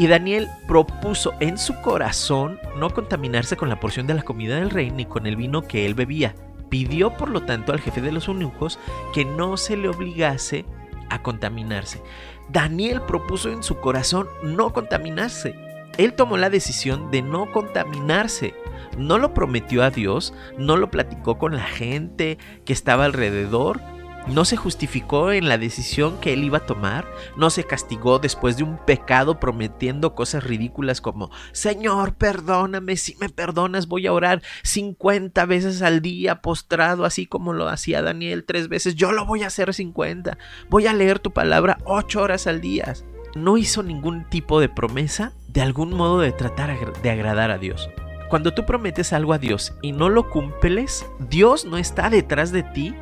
Y 0.00 0.06
Daniel 0.06 0.48
propuso 0.66 1.34
en 1.40 1.58
su 1.58 1.78
corazón 1.82 2.58
no 2.78 2.88
contaminarse 2.88 3.58
con 3.58 3.68
la 3.68 3.80
porción 3.80 4.06
de 4.06 4.14
la 4.14 4.22
comida 4.22 4.54
del 4.54 4.70
rey 4.70 4.90
ni 4.90 5.04
con 5.04 5.26
el 5.26 5.36
vino 5.36 5.60
que 5.60 5.84
él 5.84 5.92
bebía. 5.92 6.34
Pidió 6.70 7.18
por 7.18 7.28
lo 7.28 7.42
tanto 7.42 7.70
al 7.70 7.80
jefe 7.80 8.00
de 8.00 8.10
los 8.10 8.26
eunucos 8.26 8.78
que 9.12 9.26
no 9.26 9.58
se 9.58 9.76
le 9.76 9.90
obligase 9.90 10.64
a 11.10 11.22
contaminarse. 11.22 12.00
Daniel 12.48 13.02
propuso 13.02 13.50
en 13.50 13.62
su 13.62 13.76
corazón 13.76 14.26
no 14.42 14.72
contaminarse. 14.72 15.54
Él 15.98 16.14
tomó 16.14 16.38
la 16.38 16.48
decisión 16.48 17.10
de 17.10 17.20
no 17.20 17.52
contaminarse. 17.52 18.54
No 18.96 19.18
lo 19.18 19.34
prometió 19.34 19.82
a 19.82 19.90
Dios, 19.90 20.32
no 20.56 20.78
lo 20.78 20.90
platicó 20.90 21.36
con 21.36 21.54
la 21.54 21.64
gente 21.64 22.38
que 22.64 22.72
estaba 22.72 23.04
alrededor, 23.04 23.82
no 24.26 24.44
se 24.44 24.56
justificó 24.56 25.32
en 25.32 25.48
la 25.48 25.58
decisión 25.58 26.18
que 26.20 26.32
él 26.32 26.44
iba 26.44 26.58
a 26.58 26.66
tomar, 26.66 27.06
no 27.36 27.50
se 27.50 27.64
castigó 27.64 28.18
después 28.18 28.56
de 28.56 28.64
un 28.64 28.78
pecado 28.78 29.40
prometiendo 29.40 30.14
cosas 30.14 30.44
ridículas 30.44 31.00
como, 31.00 31.30
Señor, 31.52 32.14
perdóname, 32.14 32.96
si 32.96 33.16
me 33.16 33.28
perdonas 33.28 33.88
voy 33.88 34.06
a 34.06 34.12
orar 34.12 34.42
50 34.62 35.44
veces 35.46 35.82
al 35.82 36.00
día 36.00 36.42
postrado, 36.42 37.04
así 37.04 37.26
como 37.26 37.52
lo 37.52 37.68
hacía 37.68 38.02
Daniel 38.02 38.44
tres 38.44 38.68
veces, 38.68 38.94
yo 38.94 39.12
lo 39.12 39.26
voy 39.26 39.42
a 39.42 39.48
hacer 39.48 39.72
50, 39.72 40.38
voy 40.68 40.86
a 40.86 40.92
leer 40.92 41.18
tu 41.18 41.32
palabra 41.32 41.78
8 41.84 42.22
horas 42.22 42.46
al 42.46 42.60
día. 42.60 42.94
No 43.34 43.56
hizo 43.56 43.82
ningún 43.82 44.28
tipo 44.28 44.60
de 44.60 44.68
promesa 44.68 45.32
de 45.48 45.60
algún 45.60 45.94
modo 45.94 46.20
de 46.20 46.32
tratar 46.32 46.70
de 47.00 47.10
agradar 47.10 47.50
a 47.50 47.58
Dios. 47.58 47.88
Cuando 48.28 48.54
tú 48.54 48.64
prometes 48.64 49.12
algo 49.12 49.32
a 49.32 49.38
Dios 49.38 49.74
y 49.82 49.90
no 49.90 50.08
lo 50.08 50.30
cumples, 50.30 51.04
Dios 51.28 51.64
no 51.64 51.78
está 51.78 52.10
detrás 52.10 52.52
de 52.52 52.62
ti 52.62 52.94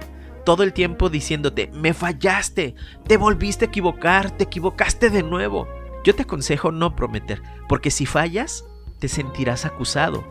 todo 0.48 0.62
el 0.62 0.72
tiempo 0.72 1.10
diciéndote, 1.10 1.70
me 1.74 1.92
fallaste, 1.92 2.74
te 3.06 3.18
volviste 3.18 3.66
a 3.66 3.68
equivocar, 3.68 4.30
te 4.30 4.44
equivocaste 4.44 5.10
de 5.10 5.22
nuevo. 5.22 5.68
Yo 6.04 6.14
te 6.14 6.22
aconsejo 6.22 6.72
no 6.72 6.96
prometer, 6.96 7.42
porque 7.68 7.90
si 7.90 8.06
fallas, 8.06 8.64
te 8.98 9.08
sentirás 9.08 9.66
acusado. 9.66 10.24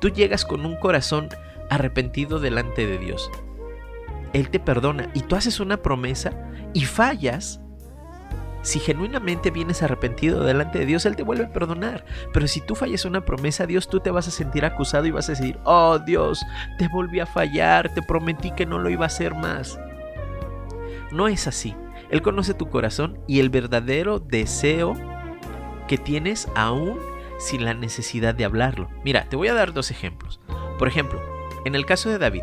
Tú 0.00 0.08
llegas 0.08 0.44
con 0.44 0.64
un 0.64 0.76
corazón 0.76 1.30
arrepentido 1.68 2.38
delante 2.38 2.86
de 2.86 2.96
Dios. 2.98 3.28
Él 4.32 4.50
te 4.50 4.60
perdona 4.60 5.10
y 5.14 5.22
tú 5.22 5.34
haces 5.34 5.58
una 5.58 5.78
promesa 5.78 6.48
y 6.72 6.84
fallas, 6.84 7.60
si 8.66 8.80
genuinamente 8.80 9.52
vienes 9.52 9.84
arrepentido 9.84 10.42
delante 10.42 10.80
de 10.80 10.86
Dios, 10.86 11.06
Él 11.06 11.14
te 11.14 11.22
vuelve 11.22 11.44
a 11.44 11.52
perdonar. 11.52 12.04
Pero 12.32 12.48
si 12.48 12.60
tú 12.60 12.74
fallas 12.74 13.04
una 13.04 13.24
promesa 13.24 13.62
a 13.62 13.66
Dios, 13.68 13.88
tú 13.88 14.00
te 14.00 14.10
vas 14.10 14.26
a 14.26 14.32
sentir 14.32 14.64
acusado 14.64 15.06
y 15.06 15.12
vas 15.12 15.28
a 15.28 15.34
decir, 15.34 15.56
oh 15.62 16.00
Dios, 16.00 16.44
te 16.76 16.88
volví 16.88 17.20
a 17.20 17.26
fallar, 17.26 17.94
te 17.94 18.02
prometí 18.02 18.50
que 18.50 18.66
no 18.66 18.80
lo 18.80 18.90
iba 18.90 19.04
a 19.04 19.06
hacer 19.06 19.36
más. 19.36 19.78
No 21.12 21.28
es 21.28 21.46
así. 21.46 21.76
Él 22.10 22.22
conoce 22.22 22.54
tu 22.54 22.68
corazón 22.68 23.20
y 23.28 23.38
el 23.38 23.50
verdadero 23.50 24.18
deseo 24.18 24.94
que 25.86 25.96
tienes 25.96 26.48
aún 26.56 26.98
sin 27.38 27.64
la 27.64 27.72
necesidad 27.72 28.34
de 28.34 28.46
hablarlo. 28.46 28.88
Mira, 29.04 29.28
te 29.28 29.36
voy 29.36 29.46
a 29.46 29.54
dar 29.54 29.74
dos 29.74 29.92
ejemplos. 29.92 30.40
Por 30.76 30.88
ejemplo, 30.88 31.22
en 31.64 31.76
el 31.76 31.86
caso 31.86 32.10
de 32.10 32.18
David, 32.18 32.42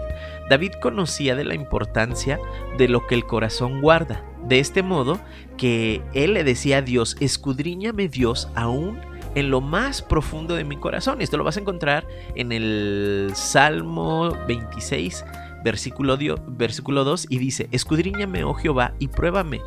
David 0.50 0.72
conocía 0.82 1.36
de 1.36 1.44
la 1.44 1.56
importancia 1.56 2.40
de 2.78 2.88
lo 2.88 3.08
que 3.08 3.16
el 3.16 3.26
corazón 3.26 3.82
guarda. 3.82 4.24
De 4.48 4.60
este 4.60 4.84
modo 4.84 5.20
que 5.58 6.02
él 6.14 6.34
le 6.34 6.44
decía 6.44 6.78
a 6.78 6.82
Dios, 6.82 7.16
escudriñame 7.20 8.10
Dios 8.10 8.50
aún 8.56 9.00
en 9.36 9.50
lo 9.50 9.62
más 9.62 10.02
profundo 10.02 10.56
de 10.56 10.64
mi 10.64 10.78
corazón. 10.78 11.22
Esto 11.22 11.38
lo 11.38 11.44
vas 11.44 11.58
a 11.58 11.62
encontrar 11.62 12.08
en 12.36 12.52
el 12.52 13.32
Salmo 13.36 14.36
26, 14.48 15.26
versículo, 15.64 16.18
versículo 16.48 17.04
2, 17.04 17.28
y 17.30 17.38
dice, 17.38 17.70
escudriñame, 17.72 18.44
oh 18.44 18.54
Jehová, 18.54 18.94
y 19.00 19.08
pruébame, 19.08 19.62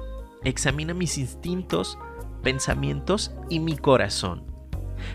examina 0.45 0.95
mis 0.95 1.19
instintos, 1.19 1.99
pensamientos 2.43 3.33
y 3.49 3.61
mi 3.61 3.77
corazón. 3.77 4.45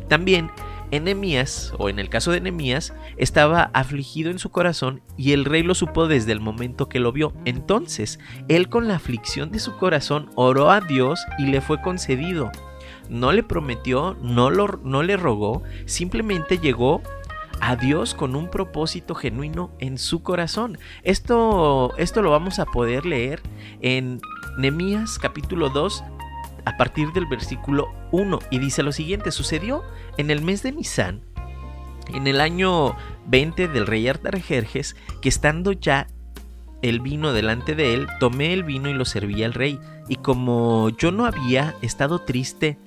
También 0.08 0.52
Enemías, 0.92 1.74
o 1.78 1.90
en 1.90 2.00
el 2.00 2.10
caso 2.10 2.32
de 2.32 2.38
Enemías, 2.38 2.94
estaba 3.18 3.72
afligido 3.74 4.30
en 4.30 4.40
su 4.40 4.52
corazón 4.52 5.02
y 5.18 5.32
el 5.32 5.46
rey 5.46 5.64
lo 5.64 5.74
supo 5.74 6.08
desde 6.08 6.34
el 6.34 6.42
momento 6.42 6.90
que 6.90 7.00
lo 7.00 7.12
vio. 7.12 7.34
Entonces, 7.46 8.20
él 8.48 8.70
con 8.70 8.88
la 8.88 8.96
aflicción 8.96 9.52
de 9.52 9.60
su 9.60 9.78
corazón 9.78 10.30
oró 10.36 10.70
a 10.70 10.82
Dios 10.82 11.26
y 11.38 11.46
le 11.46 11.62
fue 11.62 11.82
concedido. 11.82 12.52
No 13.10 13.32
le 13.32 13.44
prometió, 13.44 14.18
no, 14.22 14.50
lo, 14.50 14.80
no 14.84 15.04
le 15.04 15.18
rogó, 15.18 15.64
simplemente 15.86 16.58
llegó 16.58 17.02
a 17.62 17.76
Dios 17.76 18.16
con 18.16 18.36
un 18.36 18.50
propósito 18.50 19.16
genuino 19.16 19.72
en 19.80 19.98
su 19.98 20.24
corazón. 20.24 20.78
Esto, 21.04 21.96
esto 21.98 22.22
lo 22.22 22.32
vamos 22.32 22.60
a 22.60 22.66
poder 22.66 23.06
leer 23.06 23.42
en 23.82 24.20
Nehemías 24.58 25.20
capítulo 25.20 25.70
2 25.70 26.04
a 26.66 26.78
partir 26.78 27.12
del 27.14 27.26
versículo 27.26 27.94
1 28.12 28.40
y 28.50 28.60
dice 28.60 28.84
lo 28.84 28.92
siguiente, 28.92 29.32
sucedió 29.32 29.84
en 30.18 30.32
el 30.32 30.42
mes 30.42 30.64
de 30.64 30.72
Nisan, 30.72 31.22
en 32.14 32.28
el 32.28 32.42
año 32.42 32.96
20 33.28 33.68
del 33.68 33.88
rey 33.88 34.08
Artajerjes, 34.08 34.96
que 35.22 35.30
estando 35.30 35.72
ya 35.72 36.08
el 36.82 37.00
vino 37.00 37.34
delante 37.34 37.76
de 37.76 37.94
él, 37.94 38.08
tomé 38.20 38.54
el 38.54 38.64
vino 38.64 38.90
y 38.90 38.94
lo 38.94 39.06
serví 39.06 39.44
al 39.44 39.54
rey, 39.54 39.80
y 40.08 40.16
como 40.16 40.90
yo 40.90 41.12
no 41.12 41.26
había 41.26 41.76
estado 41.82 42.20
triste 42.20 42.78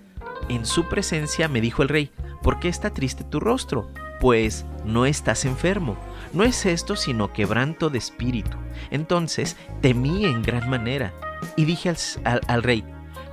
en 0.48 0.66
su 0.66 0.88
presencia, 0.88 1.48
me 1.48 1.60
dijo 1.60 1.82
el 1.82 1.88
rey, 1.88 2.10
¿por 2.42 2.58
qué 2.58 2.68
está 2.68 2.90
triste 2.90 3.24
tu 3.24 3.40
rostro? 3.40 3.88
Pues 4.20 4.64
no 4.84 5.06
estás 5.06 5.44
enfermo. 5.44 5.96
No 6.32 6.44
es 6.44 6.66
esto 6.66 6.96
sino 6.96 7.32
quebranto 7.32 7.90
de 7.90 7.98
espíritu. 7.98 8.56
Entonces 8.90 9.56
temí 9.80 10.24
en 10.24 10.42
gran 10.42 10.68
manera 10.68 11.12
y 11.56 11.64
dije 11.64 11.90
al, 12.24 12.40
al 12.46 12.62
rey, 12.62 12.84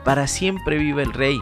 para 0.04 0.28
siempre 0.28 0.78
vive 0.78 1.04
el 1.04 1.14
rey. 1.14 1.40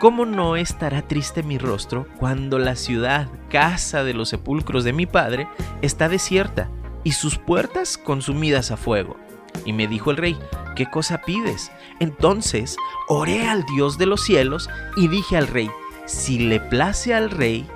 ¿Cómo 0.00 0.26
no 0.26 0.56
estará 0.56 1.02
triste 1.02 1.42
mi 1.42 1.58
rostro 1.58 2.06
cuando 2.18 2.58
la 2.58 2.74
ciudad, 2.74 3.28
casa 3.48 4.02
de 4.02 4.14
los 4.14 4.30
sepulcros 4.30 4.84
de 4.84 4.92
mi 4.92 5.06
padre, 5.06 5.48
está 5.80 6.08
desierta 6.08 6.68
y 7.04 7.12
sus 7.12 7.38
puertas 7.38 7.98
consumidas 7.98 8.70
a 8.70 8.76
fuego? 8.76 9.16
Y 9.64 9.72
me 9.72 9.86
dijo 9.86 10.10
el 10.10 10.16
rey, 10.16 10.36
¿qué 10.74 10.86
cosa 10.86 11.18
pides? 11.18 11.70
Entonces 12.00 12.76
oré 13.08 13.46
al 13.46 13.64
Dios 13.64 13.96
de 13.96 14.06
los 14.06 14.22
cielos 14.22 14.68
y 14.96 15.08
dije 15.08 15.36
al 15.36 15.46
rey, 15.46 15.70
si 16.04 16.38
le 16.38 16.58
place 16.58 17.14
al 17.14 17.30
rey 17.30 17.68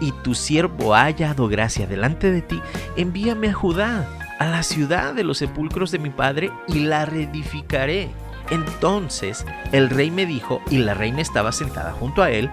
y 0.00 0.12
tu 0.22 0.34
siervo 0.34 0.94
haya 0.94 1.28
hallado 1.28 1.48
gracia 1.48 1.86
delante 1.86 2.30
de 2.30 2.42
ti, 2.42 2.60
envíame 2.96 3.50
a 3.50 3.52
Judá, 3.52 4.08
a 4.38 4.46
la 4.46 4.62
ciudad 4.64 5.14
de 5.14 5.22
los 5.22 5.38
sepulcros 5.38 5.92
de 5.92 6.00
mi 6.00 6.10
padre, 6.10 6.50
y 6.66 6.80
la 6.80 7.04
reedificaré. 7.04 8.10
Entonces 8.52 9.46
el 9.72 9.88
rey 9.88 10.10
me 10.10 10.26
dijo, 10.26 10.60
y 10.68 10.76
la 10.76 10.92
reina 10.92 11.22
estaba 11.22 11.52
sentada 11.52 11.92
junto 11.92 12.22
a 12.22 12.30
él, 12.30 12.50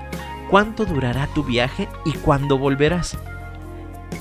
¿cuánto 0.50 0.86
durará 0.86 1.28
tu 1.28 1.44
viaje 1.44 1.90
y 2.06 2.14
cuándo 2.14 2.58
volverás? 2.58 3.18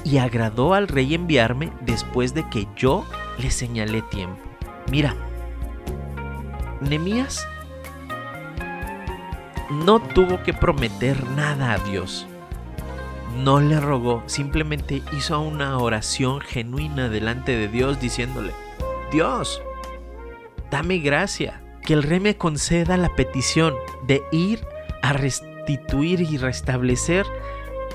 Y 0.02 0.18
agradó 0.18 0.74
al 0.74 0.88
rey 0.88 1.14
enviarme 1.14 1.70
después 1.82 2.34
de 2.34 2.48
que 2.50 2.66
yo 2.76 3.04
le 3.38 3.52
señalé 3.52 4.02
tiempo. 4.02 4.42
Mira, 4.90 5.14
Nemías 6.80 7.46
no 9.70 10.00
tuvo 10.00 10.42
que 10.42 10.52
prometer 10.52 11.24
nada 11.30 11.74
a 11.74 11.78
Dios. 11.78 12.26
No 13.36 13.60
le 13.60 13.78
rogó, 13.78 14.24
simplemente 14.26 15.00
hizo 15.16 15.40
una 15.40 15.78
oración 15.78 16.40
genuina 16.40 17.08
delante 17.08 17.56
de 17.56 17.68
Dios 17.68 18.00
diciéndole, 18.00 18.52
Dios, 19.12 19.62
dame 20.72 20.98
gracia, 20.98 21.60
que 21.88 21.94
el 21.94 22.02
rey 22.02 22.20
me 22.20 22.36
conceda 22.36 22.98
la 22.98 23.16
petición 23.16 23.74
de 24.06 24.22
ir 24.30 24.60
a 25.00 25.14
restituir 25.14 26.20
y 26.20 26.36
restablecer 26.36 27.24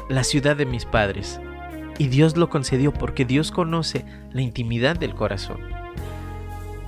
la 0.09 0.23
ciudad 0.23 0.55
de 0.55 0.65
mis 0.65 0.85
padres. 0.85 1.39
Y 1.99 2.07
Dios 2.07 2.35
lo 2.35 2.49
concedió 2.49 2.91
porque 2.91 3.23
Dios 3.23 3.51
conoce 3.51 4.03
la 4.31 4.41
intimidad 4.41 4.97
del 4.97 5.13
corazón. 5.13 5.59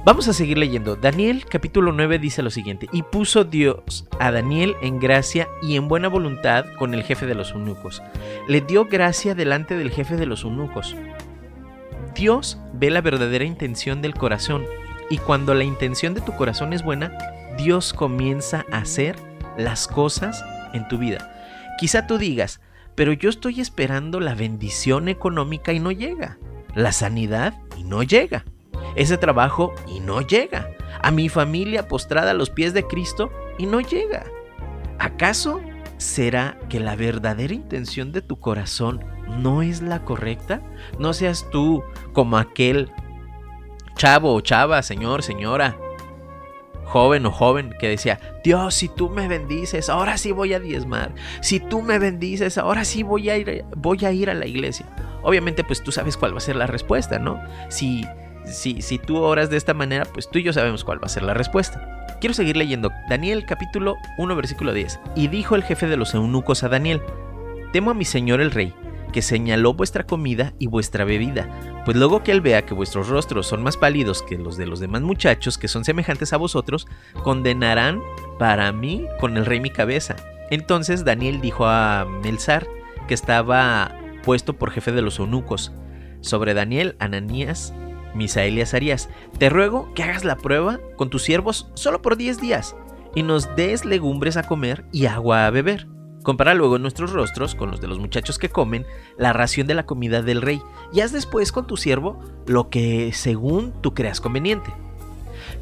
Vamos 0.03 0.27
a 0.27 0.33
seguir 0.33 0.57
leyendo. 0.57 0.95
Daniel 0.95 1.45
capítulo 1.45 1.91
9 1.91 2.17
dice 2.17 2.41
lo 2.41 2.49
siguiente, 2.49 2.89
y 2.91 3.03
puso 3.03 3.43
Dios 3.43 4.07
a 4.19 4.31
Daniel 4.31 4.75
en 4.81 4.99
gracia 4.99 5.47
y 5.61 5.75
en 5.75 5.87
buena 5.87 6.07
voluntad 6.07 6.65
con 6.79 6.95
el 6.95 7.03
jefe 7.03 7.27
de 7.27 7.35
los 7.35 7.51
eunucos. 7.51 8.01
Le 8.47 8.61
dio 8.61 8.85
gracia 8.85 9.35
delante 9.35 9.77
del 9.77 9.91
jefe 9.91 10.15
de 10.15 10.25
los 10.25 10.43
eunucos. 10.43 10.95
Dios 12.15 12.57
ve 12.73 12.89
la 12.89 13.01
verdadera 13.01 13.45
intención 13.45 14.01
del 14.01 14.15
corazón 14.15 14.65
y 15.09 15.17
cuando 15.17 15.53
la 15.53 15.63
intención 15.63 16.13
de 16.13 16.21
tu 16.21 16.35
corazón 16.35 16.73
es 16.73 16.83
buena, 16.83 17.17
Dios 17.57 17.93
comienza 17.93 18.65
a 18.71 18.79
hacer 18.79 19.15
las 19.57 19.87
cosas 19.87 20.43
en 20.73 20.87
tu 20.87 20.97
vida. 20.97 21.31
Quizá 21.77 22.07
tú 22.07 22.17
digas, 22.17 22.61
pero 22.95 23.13
yo 23.13 23.29
estoy 23.29 23.61
esperando 23.61 24.19
la 24.19 24.35
bendición 24.35 25.07
económica 25.09 25.73
y 25.73 25.79
no 25.79 25.91
llega, 25.91 26.37
la 26.73 26.91
sanidad 26.91 27.53
y 27.77 27.83
no 27.83 28.03
llega 28.03 28.45
ese 28.95 29.17
trabajo 29.17 29.73
y 29.87 29.99
no 29.99 30.21
llega. 30.21 30.69
A 31.01 31.11
mi 31.11 31.29
familia 31.29 31.87
postrada 31.87 32.31
a 32.31 32.33
los 32.33 32.49
pies 32.49 32.73
de 32.73 32.87
Cristo 32.87 33.31
y 33.57 33.65
no 33.65 33.81
llega. 33.81 34.25
¿Acaso 34.99 35.61
será 35.97 36.57
que 36.69 36.79
la 36.79 36.95
verdadera 36.95 37.53
intención 37.53 38.11
de 38.11 38.21
tu 38.21 38.39
corazón 38.39 39.03
no 39.39 39.61
es 39.61 39.81
la 39.81 40.03
correcta? 40.03 40.61
No 40.97 41.13
seas 41.13 41.47
tú 41.51 41.83
como 42.13 42.37
aquel 42.37 42.91
chavo 43.95 44.33
o 44.33 44.41
chava, 44.41 44.81
señor, 44.81 45.23
señora, 45.23 45.77
joven 46.83 47.25
o 47.25 47.31
joven 47.31 47.73
que 47.79 47.89
decía, 47.89 48.19
Dios, 48.43 48.75
si 48.75 48.89
tú 48.89 49.09
me 49.09 49.27
bendices, 49.27 49.89
ahora 49.89 50.17
sí 50.17 50.31
voy 50.31 50.53
a 50.53 50.59
diezmar. 50.59 51.13
Si 51.41 51.59
tú 51.59 51.81
me 51.81 51.99
bendices, 51.99 52.57
ahora 52.57 52.85
sí 52.85 53.03
voy 53.03 53.29
a 53.29 53.37
ir, 53.37 53.65
voy 53.75 54.05
a, 54.05 54.11
ir 54.11 54.29
a 54.29 54.33
la 54.33 54.45
iglesia. 54.45 54.85
Obviamente, 55.23 55.63
pues 55.63 55.83
tú 55.83 55.91
sabes 55.91 56.17
cuál 56.17 56.33
va 56.33 56.37
a 56.37 56.41
ser 56.41 56.55
la 56.55 56.67
respuesta, 56.67 57.17
¿no? 57.17 57.41
Si 57.69 58.05
si, 58.47 58.99
tú 58.99 59.17
oras 59.17 59.49
de 59.49 59.57
esta 59.57 59.73
manera, 59.73 60.05
pues 60.05 60.29
tú 60.29 60.39
y 60.39 60.43
yo 60.43 60.53
sabemos 60.53 60.83
cuál 60.83 61.01
va 61.01 61.07
a 61.07 61.09
ser 61.09 61.23
la 61.23 61.33
respuesta. 61.33 62.05
Quiero 62.19 62.33
seguir 62.33 62.57
leyendo 62.57 62.91
Daniel 63.09 63.45
capítulo 63.45 63.97
1 64.17 64.35
versículo 64.35 64.73
10. 64.73 64.99
Y 65.15 65.27
dijo 65.27 65.55
el 65.55 65.63
jefe 65.63 65.87
de 65.87 65.97
los 65.97 66.13
eunucos 66.13 66.63
a 66.63 66.69
Daniel, 66.69 67.01
temo 67.73 67.91
a 67.91 67.95
mi 67.95 68.05
señor 68.05 68.41
el 68.41 68.51
rey, 68.51 68.73
que 69.15 69.21
señaló 69.21 69.73
vuestra 69.73 70.05
comida 70.05 70.53
y 70.59 70.67
vuestra 70.67 71.05
bebida, 71.05 71.47
pues 71.85 71.95
luego 71.95 72.21
que 72.21 72.33
él 72.33 72.41
vea 72.41 72.65
que 72.65 72.73
vuestros 72.73 73.07
rostros 73.07 73.47
son 73.47 73.63
más 73.63 73.77
pálidos 73.77 74.21
que 74.21 74.37
los 74.37 74.57
de 74.57 74.65
los 74.65 74.81
demás 74.81 75.03
muchachos 75.03 75.57
que 75.57 75.69
son 75.69 75.85
semejantes 75.85 76.33
a 76.33 76.37
vosotros, 76.37 76.85
condenarán 77.23 78.01
para 78.37 78.73
mí 78.73 79.05
con 79.21 79.37
el 79.37 79.45
rey 79.45 79.61
mi 79.61 79.69
cabeza. 79.69 80.17
Entonces 80.51 81.05
Daniel 81.05 81.39
dijo 81.39 81.65
a 81.65 82.05
Melzar, 82.23 82.67
que 83.07 83.13
estaba 83.13 83.97
puesto 84.25 84.57
por 84.57 84.71
jefe 84.71 84.91
de 84.91 85.01
los 85.01 85.17
eunucos, 85.19 85.71
sobre 86.19 86.53
Daniel, 86.53 86.97
Ananías 86.99 87.73
Misael 88.15 88.57
y 88.57 88.61
Azarías, 88.63 89.07
te 89.39 89.49
ruego 89.49 89.93
que 89.93 90.03
hagas 90.03 90.25
la 90.25 90.35
prueba 90.35 90.81
con 90.97 91.09
tus 91.09 91.23
siervos 91.23 91.71
solo 91.73 92.01
por 92.01 92.17
10 92.17 92.41
días 92.41 92.75
y 93.15 93.23
nos 93.23 93.55
des 93.55 93.85
legumbres 93.85 94.35
a 94.35 94.43
comer 94.43 94.83
y 94.91 95.05
agua 95.05 95.45
a 95.45 95.51
beber. 95.51 95.94
Compara 96.25 96.55
luego 96.55 96.79
nuestros 96.79 97.13
rostros 97.13 97.53
con 97.53 97.69
los 97.69 97.79
de 97.79 97.87
los 97.87 97.99
muchachos 97.99 98.39
que 98.39 98.49
comen 98.49 98.83
la 99.15 99.31
ración 99.31 99.67
de 99.67 99.75
la 99.75 99.85
comida 99.85 100.23
del 100.23 100.41
rey 100.41 100.59
y 100.91 101.01
haz 101.01 101.11
después 101.11 101.51
con 101.51 101.67
tu 101.67 101.77
siervo 101.77 102.19
lo 102.47 102.71
que 102.71 103.13
según 103.13 103.71
tú 103.81 103.93
creas 103.93 104.19
conveniente. 104.19 104.73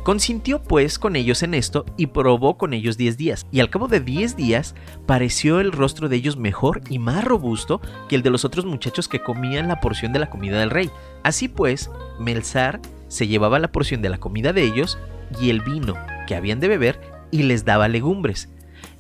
Consintió 0.04 0.64
pues 0.64 1.00
con 1.00 1.18
ellos 1.18 1.44
en 1.44 1.54
esto 1.54 1.86
y 1.98 2.08
probó 2.08 2.58
con 2.58 2.74
ellos 2.74 2.96
diez 2.96 3.18
días, 3.18 3.46
y 3.52 3.60
al 3.60 3.70
cabo 3.70 3.90
de 3.90 4.00
diez 4.00 4.38
días 4.38 4.74
pareció 5.06 5.60
el 5.60 5.74
rostro 5.74 6.08
de 6.08 6.16
ellos 6.16 6.38
mejor 6.38 6.80
y 6.90 6.98
más 6.98 7.26
robusto 7.26 7.82
que 8.08 8.16
el 8.16 8.24
de 8.24 8.30
los 8.30 8.46
otros 8.46 8.64
muchachos 8.64 9.10
que 9.10 9.22
comían 9.22 9.68
la 9.68 9.82
porción 9.82 10.14
de 10.14 10.20
la 10.20 10.30
comida 10.30 10.60
del 10.60 10.70
rey. 10.70 10.90
Así 11.24 11.50
pues, 11.50 11.92
Melzar 12.20 12.80
se 13.10 13.28
llevaba 13.28 13.60
la 13.60 13.74
porción 13.74 14.02
de 14.02 14.10
la 14.10 14.18
comida 14.18 14.54
de 14.54 14.64
ellos 14.64 14.98
y 15.42 15.50
el 15.50 15.60
vino 15.60 15.96
que 16.26 16.36
habían 16.36 16.62
de 16.62 16.70
beber 16.70 17.02
y 17.32 17.44
les 17.44 17.66
daba 17.66 17.90
legumbres. 17.90 18.48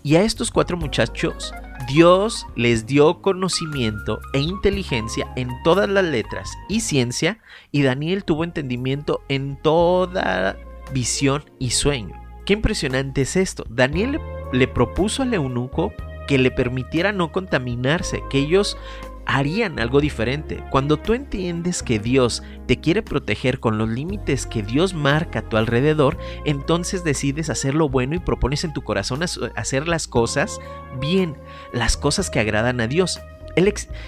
Y 0.03 0.17
a 0.17 0.23
estos 0.23 0.51
cuatro 0.51 0.75
muchachos 0.75 1.53
Dios 1.87 2.45
les 2.55 2.85
dio 2.85 3.21
conocimiento 3.21 4.19
e 4.33 4.39
inteligencia 4.39 5.31
en 5.35 5.49
todas 5.63 5.89
las 5.89 6.03
letras 6.03 6.51
y 6.69 6.81
ciencia, 6.81 7.39
y 7.71 7.81
Daniel 7.83 8.23
tuvo 8.23 8.43
entendimiento 8.43 9.21
en 9.27 9.57
toda 9.61 10.57
visión 10.93 11.43
y 11.59 11.71
sueño. 11.71 12.21
Qué 12.45 12.53
impresionante 12.53 13.21
es 13.21 13.35
esto. 13.35 13.65
Daniel 13.69 14.19
le 14.51 14.67
propuso 14.67 15.23
al 15.23 15.33
eunuco 15.33 15.93
que 16.27 16.37
le 16.37 16.51
permitiera 16.51 17.11
no 17.11 17.31
contaminarse, 17.31 18.23
que 18.29 18.39
ellos 18.39 18.77
harían 19.25 19.79
algo 19.79 20.01
diferente. 20.01 20.63
Cuando 20.69 20.97
tú 20.97 21.13
entiendes 21.13 21.83
que 21.83 21.99
Dios 21.99 22.43
te 22.67 22.79
quiere 22.79 23.01
proteger 23.01 23.59
con 23.59 23.77
los 23.77 23.89
límites 23.89 24.45
que 24.45 24.63
Dios 24.63 24.93
marca 24.93 25.39
a 25.39 25.49
tu 25.49 25.57
alrededor, 25.57 26.17
entonces 26.45 27.03
decides 27.03 27.49
hacer 27.49 27.75
lo 27.75 27.89
bueno 27.89 28.15
y 28.15 28.19
propones 28.19 28.63
en 28.63 28.73
tu 28.73 28.81
corazón 28.81 29.21
hacer 29.55 29.87
las 29.87 30.07
cosas 30.07 30.59
bien, 30.99 31.35
las 31.71 31.97
cosas 31.97 32.29
que 32.29 32.39
agradan 32.39 32.81
a 32.81 32.87
Dios 32.87 33.19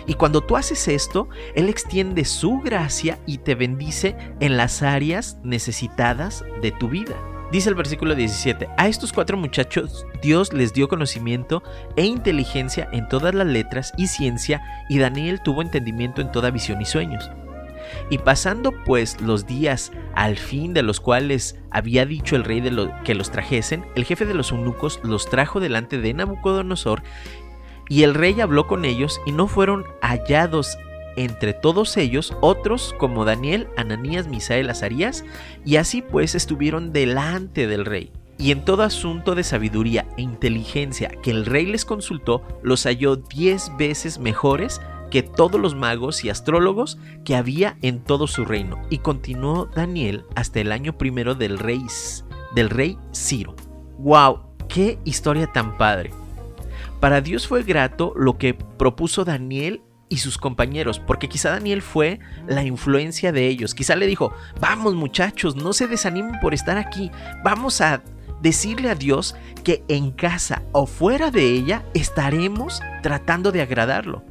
y 0.07 0.13
cuando 0.15 0.41
tú 0.41 0.57
haces 0.57 0.87
esto, 0.87 1.29
Él 1.53 1.69
extiende 1.69 2.25
su 2.25 2.61
gracia 2.61 3.19
y 3.25 3.39
te 3.39 3.55
bendice 3.55 4.15
en 4.39 4.57
las 4.57 4.81
áreas 4.81 5.37
necesitadas 5.43 6.43
de 6.61 6.71
tu 6.71 6.89
vida. 6.89 7.15
Dice 7.51 7.69
el 7.69 7.75
versículo 7.75 8.15
17, 8.15 8.69
a 8.75 8.87
estos 8.87 9.13
cuatro 9.13 9.37
muchachos 9.37 10.05
Dios 10.21 10.51
les 10.51 10.73
dio 10.73 10.87
conocimiento 10.87 11.61
e 11.95 12.03
inteligencia 12.03 12.89
en 12.91 13.07
todas 13.07 13.35
las 13.35 13.45
letras 13.45 13.93
y 13.97 14.07
ciencia, 14.07 14.61
y 14.89 14.97
Daniel 14.97 15.41
tuvo 15.41 15.61
entendimiento 15.61 16.21
en 16.21 16.31
toda 16.31 16.49
visión 16.49 16.81
y 16.81 16.85
sueños. 16.85 17.29
Y 18.09 18.17
pasando 18.17 18.73
pues 18.83 19.21
los 19.21 19.45
días 19.45 19.91
al 20.15 20.37
fin 20.37 20.73
de 20.73 20.81
los 20.81 20.99
cuales 20.99 21.59
había 21.69 22.05
dicho 22.07 22.35
el 22.35 22.43
rey 22.43 22.61
de 22.61 22.91
que 23.03 23.13
los 23.13 23.29
trajesen, 23.29 23.85
el 23.95 24.05
jefe 24.05 24.25
de 24.25 24.33
los 24.33 24.51
eunucos 24.51 24.99
los 25.03 25.29
trajo 25.29 25.59
delante 25.59 25.99
de 25.99 26.13
Nabucodonosor 26.13 27.03
y 27.87 28.01
el 28.01 28.15
rey 28.15 28.41
habló 28.41 28.65
con 28.65 28.85
ellos 28.85 29.21
y 29.27 29.31
no 29.31 29.47
fueron 29.47 29.85
hallados 30.01 30.77
entre 31.15 31.53
todos 31.53 31.97
ellos 31.97 32.33
otros 32.41 32.95
como 32.97 33.25
Daniel, 33.25 33.67
Ananías, 33.77 34.27
Misael, 34.27 34.69
Azarías, 34.69 35.23
y 35.65 35.77
así 35.77 36.01
pues 36.01 36.35
estuvieron 36.35 36.93
delante 36.93 37.67
del 37.67 37.85
rey. 37.85 38.11
Y 38.37 38.51
en 38.51 38.65
todo 38.65 38.83
asunto 38.83 39.33
de 39.33 39.43
sabiduría 39.43 40.07
e 40.17 40.21
inteligencia 40.21 41.09
que 41.23 41.31
el 41.31 41.45
rey 41.45 41.65
les 41.65 41.85
consultó, 41.85 42.43
los 42.63 42.83
halló 42.83 43.15
diez 43.15 43.71
veces 43.77 44.19
mejores 44.19 44.81
que 45.09 45.23
todos 45.23 45.61
los 45.61 45.75
magos 45.75 46.25
y 46.25 46.29
astrólogos 46.29 46.97
que 47.23 47.35
había 47.35 47.77
en 47.81 48.03
todo 48.03 48.27
su 48.27 48.43
reino. 48.43 48.81
Y 48.89 48.97
continuó 48.97 49.67
Daniel 49.73 50.25
hasta 50.35 50.59
el 50.59 50.71
año 50.71 50.97
primero 50.97 51.35
del 51.35 51.59
rey, 51.59 51.81
del 52.53 52.69
rey 52.69 52.97
Ciro. 53.13 53.55
¡Wow! 53.99 54.41
¡Qué 54.67 54.99
historia 55.05 55.47
tan 55.47 55.77
padre! 55.77 56.11
Para 56.99 57.21
Dios 57.21 57.47
fue 57.47 57.63
grato 57.63 58.13
lo 58.15 58.37
que 58.37 58.53
propuso 58.53 59.23
Daniel 59.23 59.81
y 60.09 60.17
sus 60.17 60.37
compañeros, 60.37 60.99
porque 60.99 61.29
quizá 61.29 61.49
Daniel 61.49 61.81
fue 61.81 62.19
la 62.47 62.63
influencia 62.63 63.31
de 63.31 63.47
ellos. 63.47 63.73
Quizá 63.73 63.95
le 63.95 64.07
dijo, 64.07 64.33
vamos 64.59 64.93
muchachos, 64.93 65.55
no 65.55 65.73
se 65.73 65.87
desanimen 65.87 66.39
por 66.39 66.53
estar 66.53 66.77
aquí, 66.77 67.11
vamos 67.43 67.81
a 67.81 68.03
decirle 68.41 68.89
a 68.89 68.95
Dios 68.95 69.35
que 69.63 69.83
en 69.87 70.11
casa 70.11 70.61
o 70.71 70.85
fuera 70.85 71.31
de 71.31 71.45
ella 71.51 71.83
estaremos 71.93 72.81
tratando 73.01 73.51
de 73.51 73.61
agradarlo. 73.61 74.23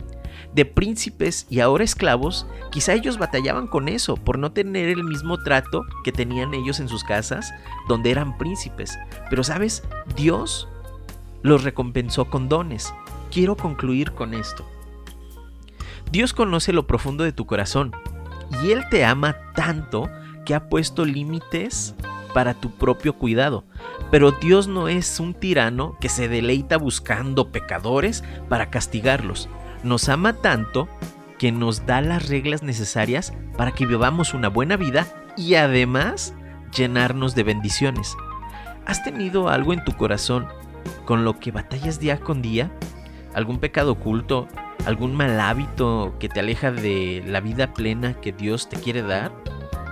De 0.54 0.64
príncipes 0.64 1.48
y 1.50 1.58
ahora 1.58 1.82
esclavos, 1.82 2.46
quizá 2.70 2.92
ellos 2.92 3.18
batallaban 3.18 3.66
con 3.66 3.88
eso, 3.88 4.16
por 4.16 4.38
no 4.38 4.52
tener 4.52 4.88
el 4.88 5.02
mismo 5.02 5.42
trato 5.42 5.82
que 6.04 6.12
tenían 6.12 6.54
ellos 6.54 6.78
en 6.78 6.88
sus 6.88 7.02
casas, 7.02 7.52
donde 7.88 8.12
eran 8.12 8.38
príncipes. 8.38 8.96
Pero 9.30 9.42
sabes, 9.42 9.82
Dios 10.14 10.68
los 11.42 11.64
recompensó 11.64 12.26
con 12.26 12.48
dones. 12.48 12.94
Quiero 13.32 13.56
concluir 13.56 14.12
con 14.12 14.32
esto. 14.32 14.64
Dios 16.10 16.32
conoce 16.32 16.72
lo 16.72 16.86
profundo 16.86 17.24
de 17.24 17.32
tu 17.32 17.46
corazón 17.46 17.92
y 18.62 18.72
Él 18.72 18.84
te 18.90 19.04
ama 19.04 19.36
tanto 19.54 20.08
que 20.44 20.54
ha 20.54 20.68
puesto 20.68 21.04
límites 21.04 21.94
para 22.34 22.54
tu 22.54 22.70
propio 22.70 23.14
cuidado. 23.14 23.64
Pero 24.10 24.32
Dios 24.32 24.68
no 24.68 24.88
es 24.88 25.20
un 25.20 25.34
tirano 25.34 25.96
que 26.00 26.08
se 26.08 26.28
deleita 26.28 26.76
buscando 26.76 27.50
pecadores 27.50 28.22
para 28.48 28.70
castigarlos. 28.70 29.48
Nos 29.82 30.08
ama 30.08 30.34
tanto 30.34 30.88
que 31.38 31.52
nos 31.52 31.86
da 31.86 32.00
las 32.00 32.28
reglas 32.28 32.62
necesarias 32.62 33.32
para 33.56 33.72
que 33.72 33.86
vivamos 33.86 34.34
una 34.34 34.48
buena 34.48 34.76
vida 34.76 35.06
y 35.36 35.54
además 35.54 36.34
llenarnos 36.76 37.34
de 37.34 37.42
bendiciones. 37.44 38.16
¿Has 38.86 39.02
tenido 39.02 39.48
algo 39.48 39.72
en 39.72 39.84
tu 39.84 39.92
corazón 39.96 40.46
con 41.06 41.24
lo 41.24 41.38
que 41.38 41.52
batallas 41.52 41.98
día 41.98 42.20
con 42.20 42.42
día? 42.42 42.70
¿Algún 43.34 43.58
pecado 43.58 43.92
oculto? 43.92 44.48
¿Algún 44.86 45.14
mal 45.14 45.40
hábito 45.40 46.14
que 46.18 46.28
te 46.28 46.40
aleja 46.40 46.70
de 46.70 47.22
la 47.26 47.40
vida 47.40 47.72
plena 47.72 48.20
que 48.20 48.32
Dios 48.32 48.68
te 48.68 48.76
quiere 48.76 49.00
dar? 49.00 49.32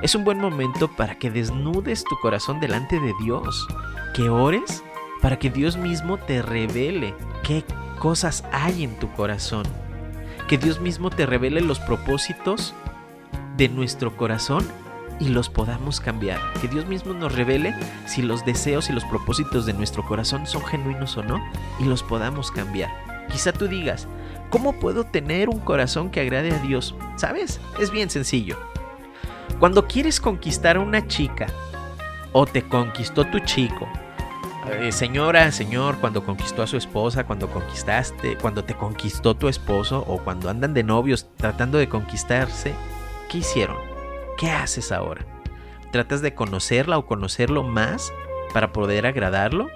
Es 0.03 0.15
un 0.15 0.25
buen 0.25 0.39
momento 0.39 0.89
para 0.89 1.19
que 1.19 1.31
desnudes 1.31 2.05
tu 2.05 2.17
corazón 2.21 2.61
delante 2.61 3.01
de 3.01 3.13
Dios, 3.23 3.67
que 4.15 4.29
ores 4.29 4.83
para 5.23 5.39
que 5.39 5.49
Dios 5.49 5.79
mismo 5.79 6.19
te 6.19 6.43
revele 6.43 7.15
qué 7.43 7.65
cosas 7.99 8.45
hay 8.53 8.83
en 8.83 8.99
tu 8.99 9.11
corazón, 9.13 9.65
que 10.49 10.59
Dios 10.59 10.81
mismo 10.81 11.09
te 11.09 11.25
revele 11.25 11.61
los 11.63 11.79
propósitos 11.79 12.75
de 13.57 13.69
nuestro 13.69 14.15
corazón 14.17 14.67
y 15.21 15.29
los 15.29 15.49
podamos 15.49 16.01
cambiar. 16.01 16.41
Que 16.61 16.69
Dios 16.69 16.87
mismo 16.87 17.15
nos 17.15 17.35
revele 17.35 17.75
si 18.07 18.21
los 18.21 18.45
deseos 18.45 18.91
y 18.91 18.93
los 18.93 19.05
propósitos 19.05 19.65
de 19.65 19.73
nuestro 19.73 20.05
corazón 20.05 20.47
son 20.47 20.65
genuinos 20.67 21.17
o 21.17 21.23
no 21.23 21.43
y 21.79 21.85
los 21.85 22.03
podamos 22.03 22.51
cambiar. 22.51 22.91
Quizá 23.31 23.53
tú 23.53 23.69
digas, 23.69 24.09
¿cómo 24.53 24.75
puedo 24.75 25.05
tener 25.05 25.49
un 25.49 25.59
corazón 25.59 26.11
que 26.11 26.21
agrade 26.21 26.53
a 26.53 26.59
Dios? 26.59 26.95
¿Sabes? 27.17 27.59
Es 27.81 27.91
bien 27.91 28.11
sencillo. 28.11 28.57
Cuando 29.59 29.89
quieres 29.89 30.21
conquistar 30.21 30.77
a 30.77 30.81
una 30.81 31.09
chica 31.09 31.47
o 32.33 32.45
te 32.45 32.63
conquistó 32.63 33.25
tu 33.25 33.39
chico, 33.41 33.89
eh, 34.71 34.93
señora, 34.93 35.51
señor, 35.51 35.99
cuando 36.01 36.23
conquistó 36.23 36.63
a 36.63 36.67
su 36.67 36.77
esposa, 36.77 37.25
cuando 37.25 37.49
conquistaste, 37.49 38.37
cuando 38.37 38.63
te 38.63 38.75
conquistó 38.75 39.35
tu 39.35 39.49
esposo 39.49 40.05
o 40.07 40.19
cuando 40.19 40.51
andan 40.51 40.75
de 40.75 40.85
novios 40.85 41.29
tratando 41.37 41.79
de 41.79 41.89
conquistarse, 41.89 42.75
¿qué 43.31 43.39
hicieron? 43.39 43.79
¿Qué 44.37 44.51
haces 44.51 44.93
ahora? 44.93 45.25
¿Tratas 45.93 46.21
de 46.21 46.35
conocerla 46.35 46.99
o 46.99 47.07
conocerlo 47.07 47.63
más 47.63 48.13
para 48.53 48.73
poder 48.73 49.07
agradarlo 49.07 49.71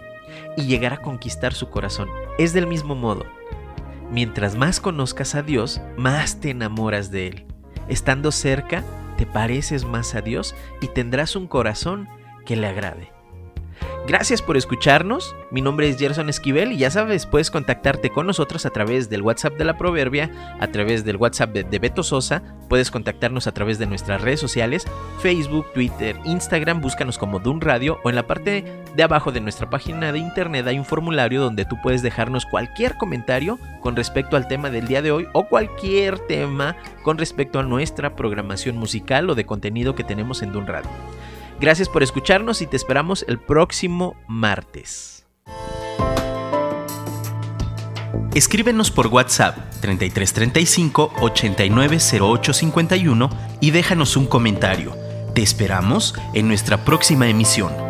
y 0.57 0.67
llegar 0.67 0.93
a 0.93 1.03
conquistar 1.03 1.55
su 1.55 1.71
corazón? 1.71 2.09
Es 2.39 2.53
del 2.53 2.67
mismo 2.67 2.95
modo. 2.95 3.25
Mientras 4.11 4.57
más 4.57 4.81
conozcas 4.81 5.35
a 5.35 5.42
Dios, 5.42 5.81
más 5.97 6.40
te 6.40 6.51
enamoras 6.51 7.11
de 7.11 7.29
Él. 7.29 7.47
Estando 7.88 8.33
cerca, 8.33 8.85
te 9.16 9.27
pareces 9.27 9.85
más 9.85 10.14
a 10.14 10.21
Dios 10.21 10.55
y 10.81 10.88
tendrás 10.88 11.37
un 11.37 11.47
corazón 11.49 12.09
que 12.45 12.57
le 12.57 12.66
agrade. 12.66 13.16
Gracias 14.07 14.40
por 14.40 14.57
escucharnos. 14.57 15.35
Mi 15.51 15.61
nombre 15.61 15.88
es 15.88 15.99
Gerson 15.99 16.29
Esquivel 16.29 16.71
y 16.71 16.77
ya 16.77 16.92
sabes, 16.92 17.27
puedes 17.27 17.51
contactarte 17.51 18.11
con 18.11 18.29
nosotros 18.29 18.64
a 18.64 18.71
través 18.71 19.11
del 19.11 19.23
WhatsApp 19.23 19.55
de 19.55 19.64
la 19.64 19.77
Proverbia, 19.77 20.31
a 20.61 20.69
través 20.69 21.05
del 21.05 21.16
WhatsApp 21.16 21.51
de, 21.53 21.79
Beto 21.81 22.05
Sosa, 22.05 22.45
puedes 22.69 22.92
contactarnos 22.92 23.49
a 23.49 23.53
través 23.53 23.81
de 23.81 23.87
nuestras 23.87 24.23
redes 24.23 24.38
sociales, 24.38 24.87
Facebook, 25.19 25.73
Twitter, 25.75 26.16
Instagram, 26.25 26.81
búscanos 26.81 27.19
como 27.19 27.40
Dun 27.40 27.61
Radio 27.61 27.99
o 28.05 28.09
en 28.09 28.14
la 28.14 28.29
parte 28.29 28.64
de 28.95 29.03
abajo 29.03 29.33
de 29.33 29.40
nuestra 29.40 29.69
página 29.71 30.12
de 30.12 30.21
internet 30.21 30.69
hay 30.69 30.79
un 30.79 30.85
formulario 30.85 31.40
donde 31.40 31.64
tú 31.64 31.77
puedes 31.83 32.03
dejarnos 32.03 32.47
cualquier 32.47 32.97
comentario 32.99 33.59
con 33.81 33.97
respecto 33.97 34.37
al 34.37 34.47
tema 34.47 34.71
del 34.71 34.87
día 34.87 35.03
de 35.03 35.11
hoy 35.11 35.27
o 35.33 35.49
cualquier 35.49 36.21
tema 36.21 36.77
con 37.03 37.19
respecto 37.19 37.59
a 37.59 37.64
nuestra 37.64 38.14
programación 38.14 38.77
musical 38.77 39.29
o 39.31 39.35
de 39.35 39.47
contenido 39.47 39.97
que 39.97 40.05
tenemos 40.05 40.42
en 40.42 40.53
Dun 40.53 40.69
Radio. 40.69 40.90
Gracias 41.61 41.88
por 41.88 42.03
escucharnos 42.03 42.62
y 42.62 42.66
te 42.66 42.77
esperamos 42.77 43.25
el 43.29 43.38
próximo 43.38 44.16
martes. 44.29 45.25
Escríbenos 48.35 48.90
por 48.90 49.07
WhatsApp 49.07 49.57
3335 49.81 51.12
890851 51.21 53.31
y 53.61 53.71
déjanos 53.71 54.16
un 54.19 54.27
comentario. 54.27 54.95
Te 55.35 55.42
esperamos 55.42 56.14
en 56.35 56.47
nuestra 56.47 56.85
próxima 56.85 57.29
emisión. 57.29 57.86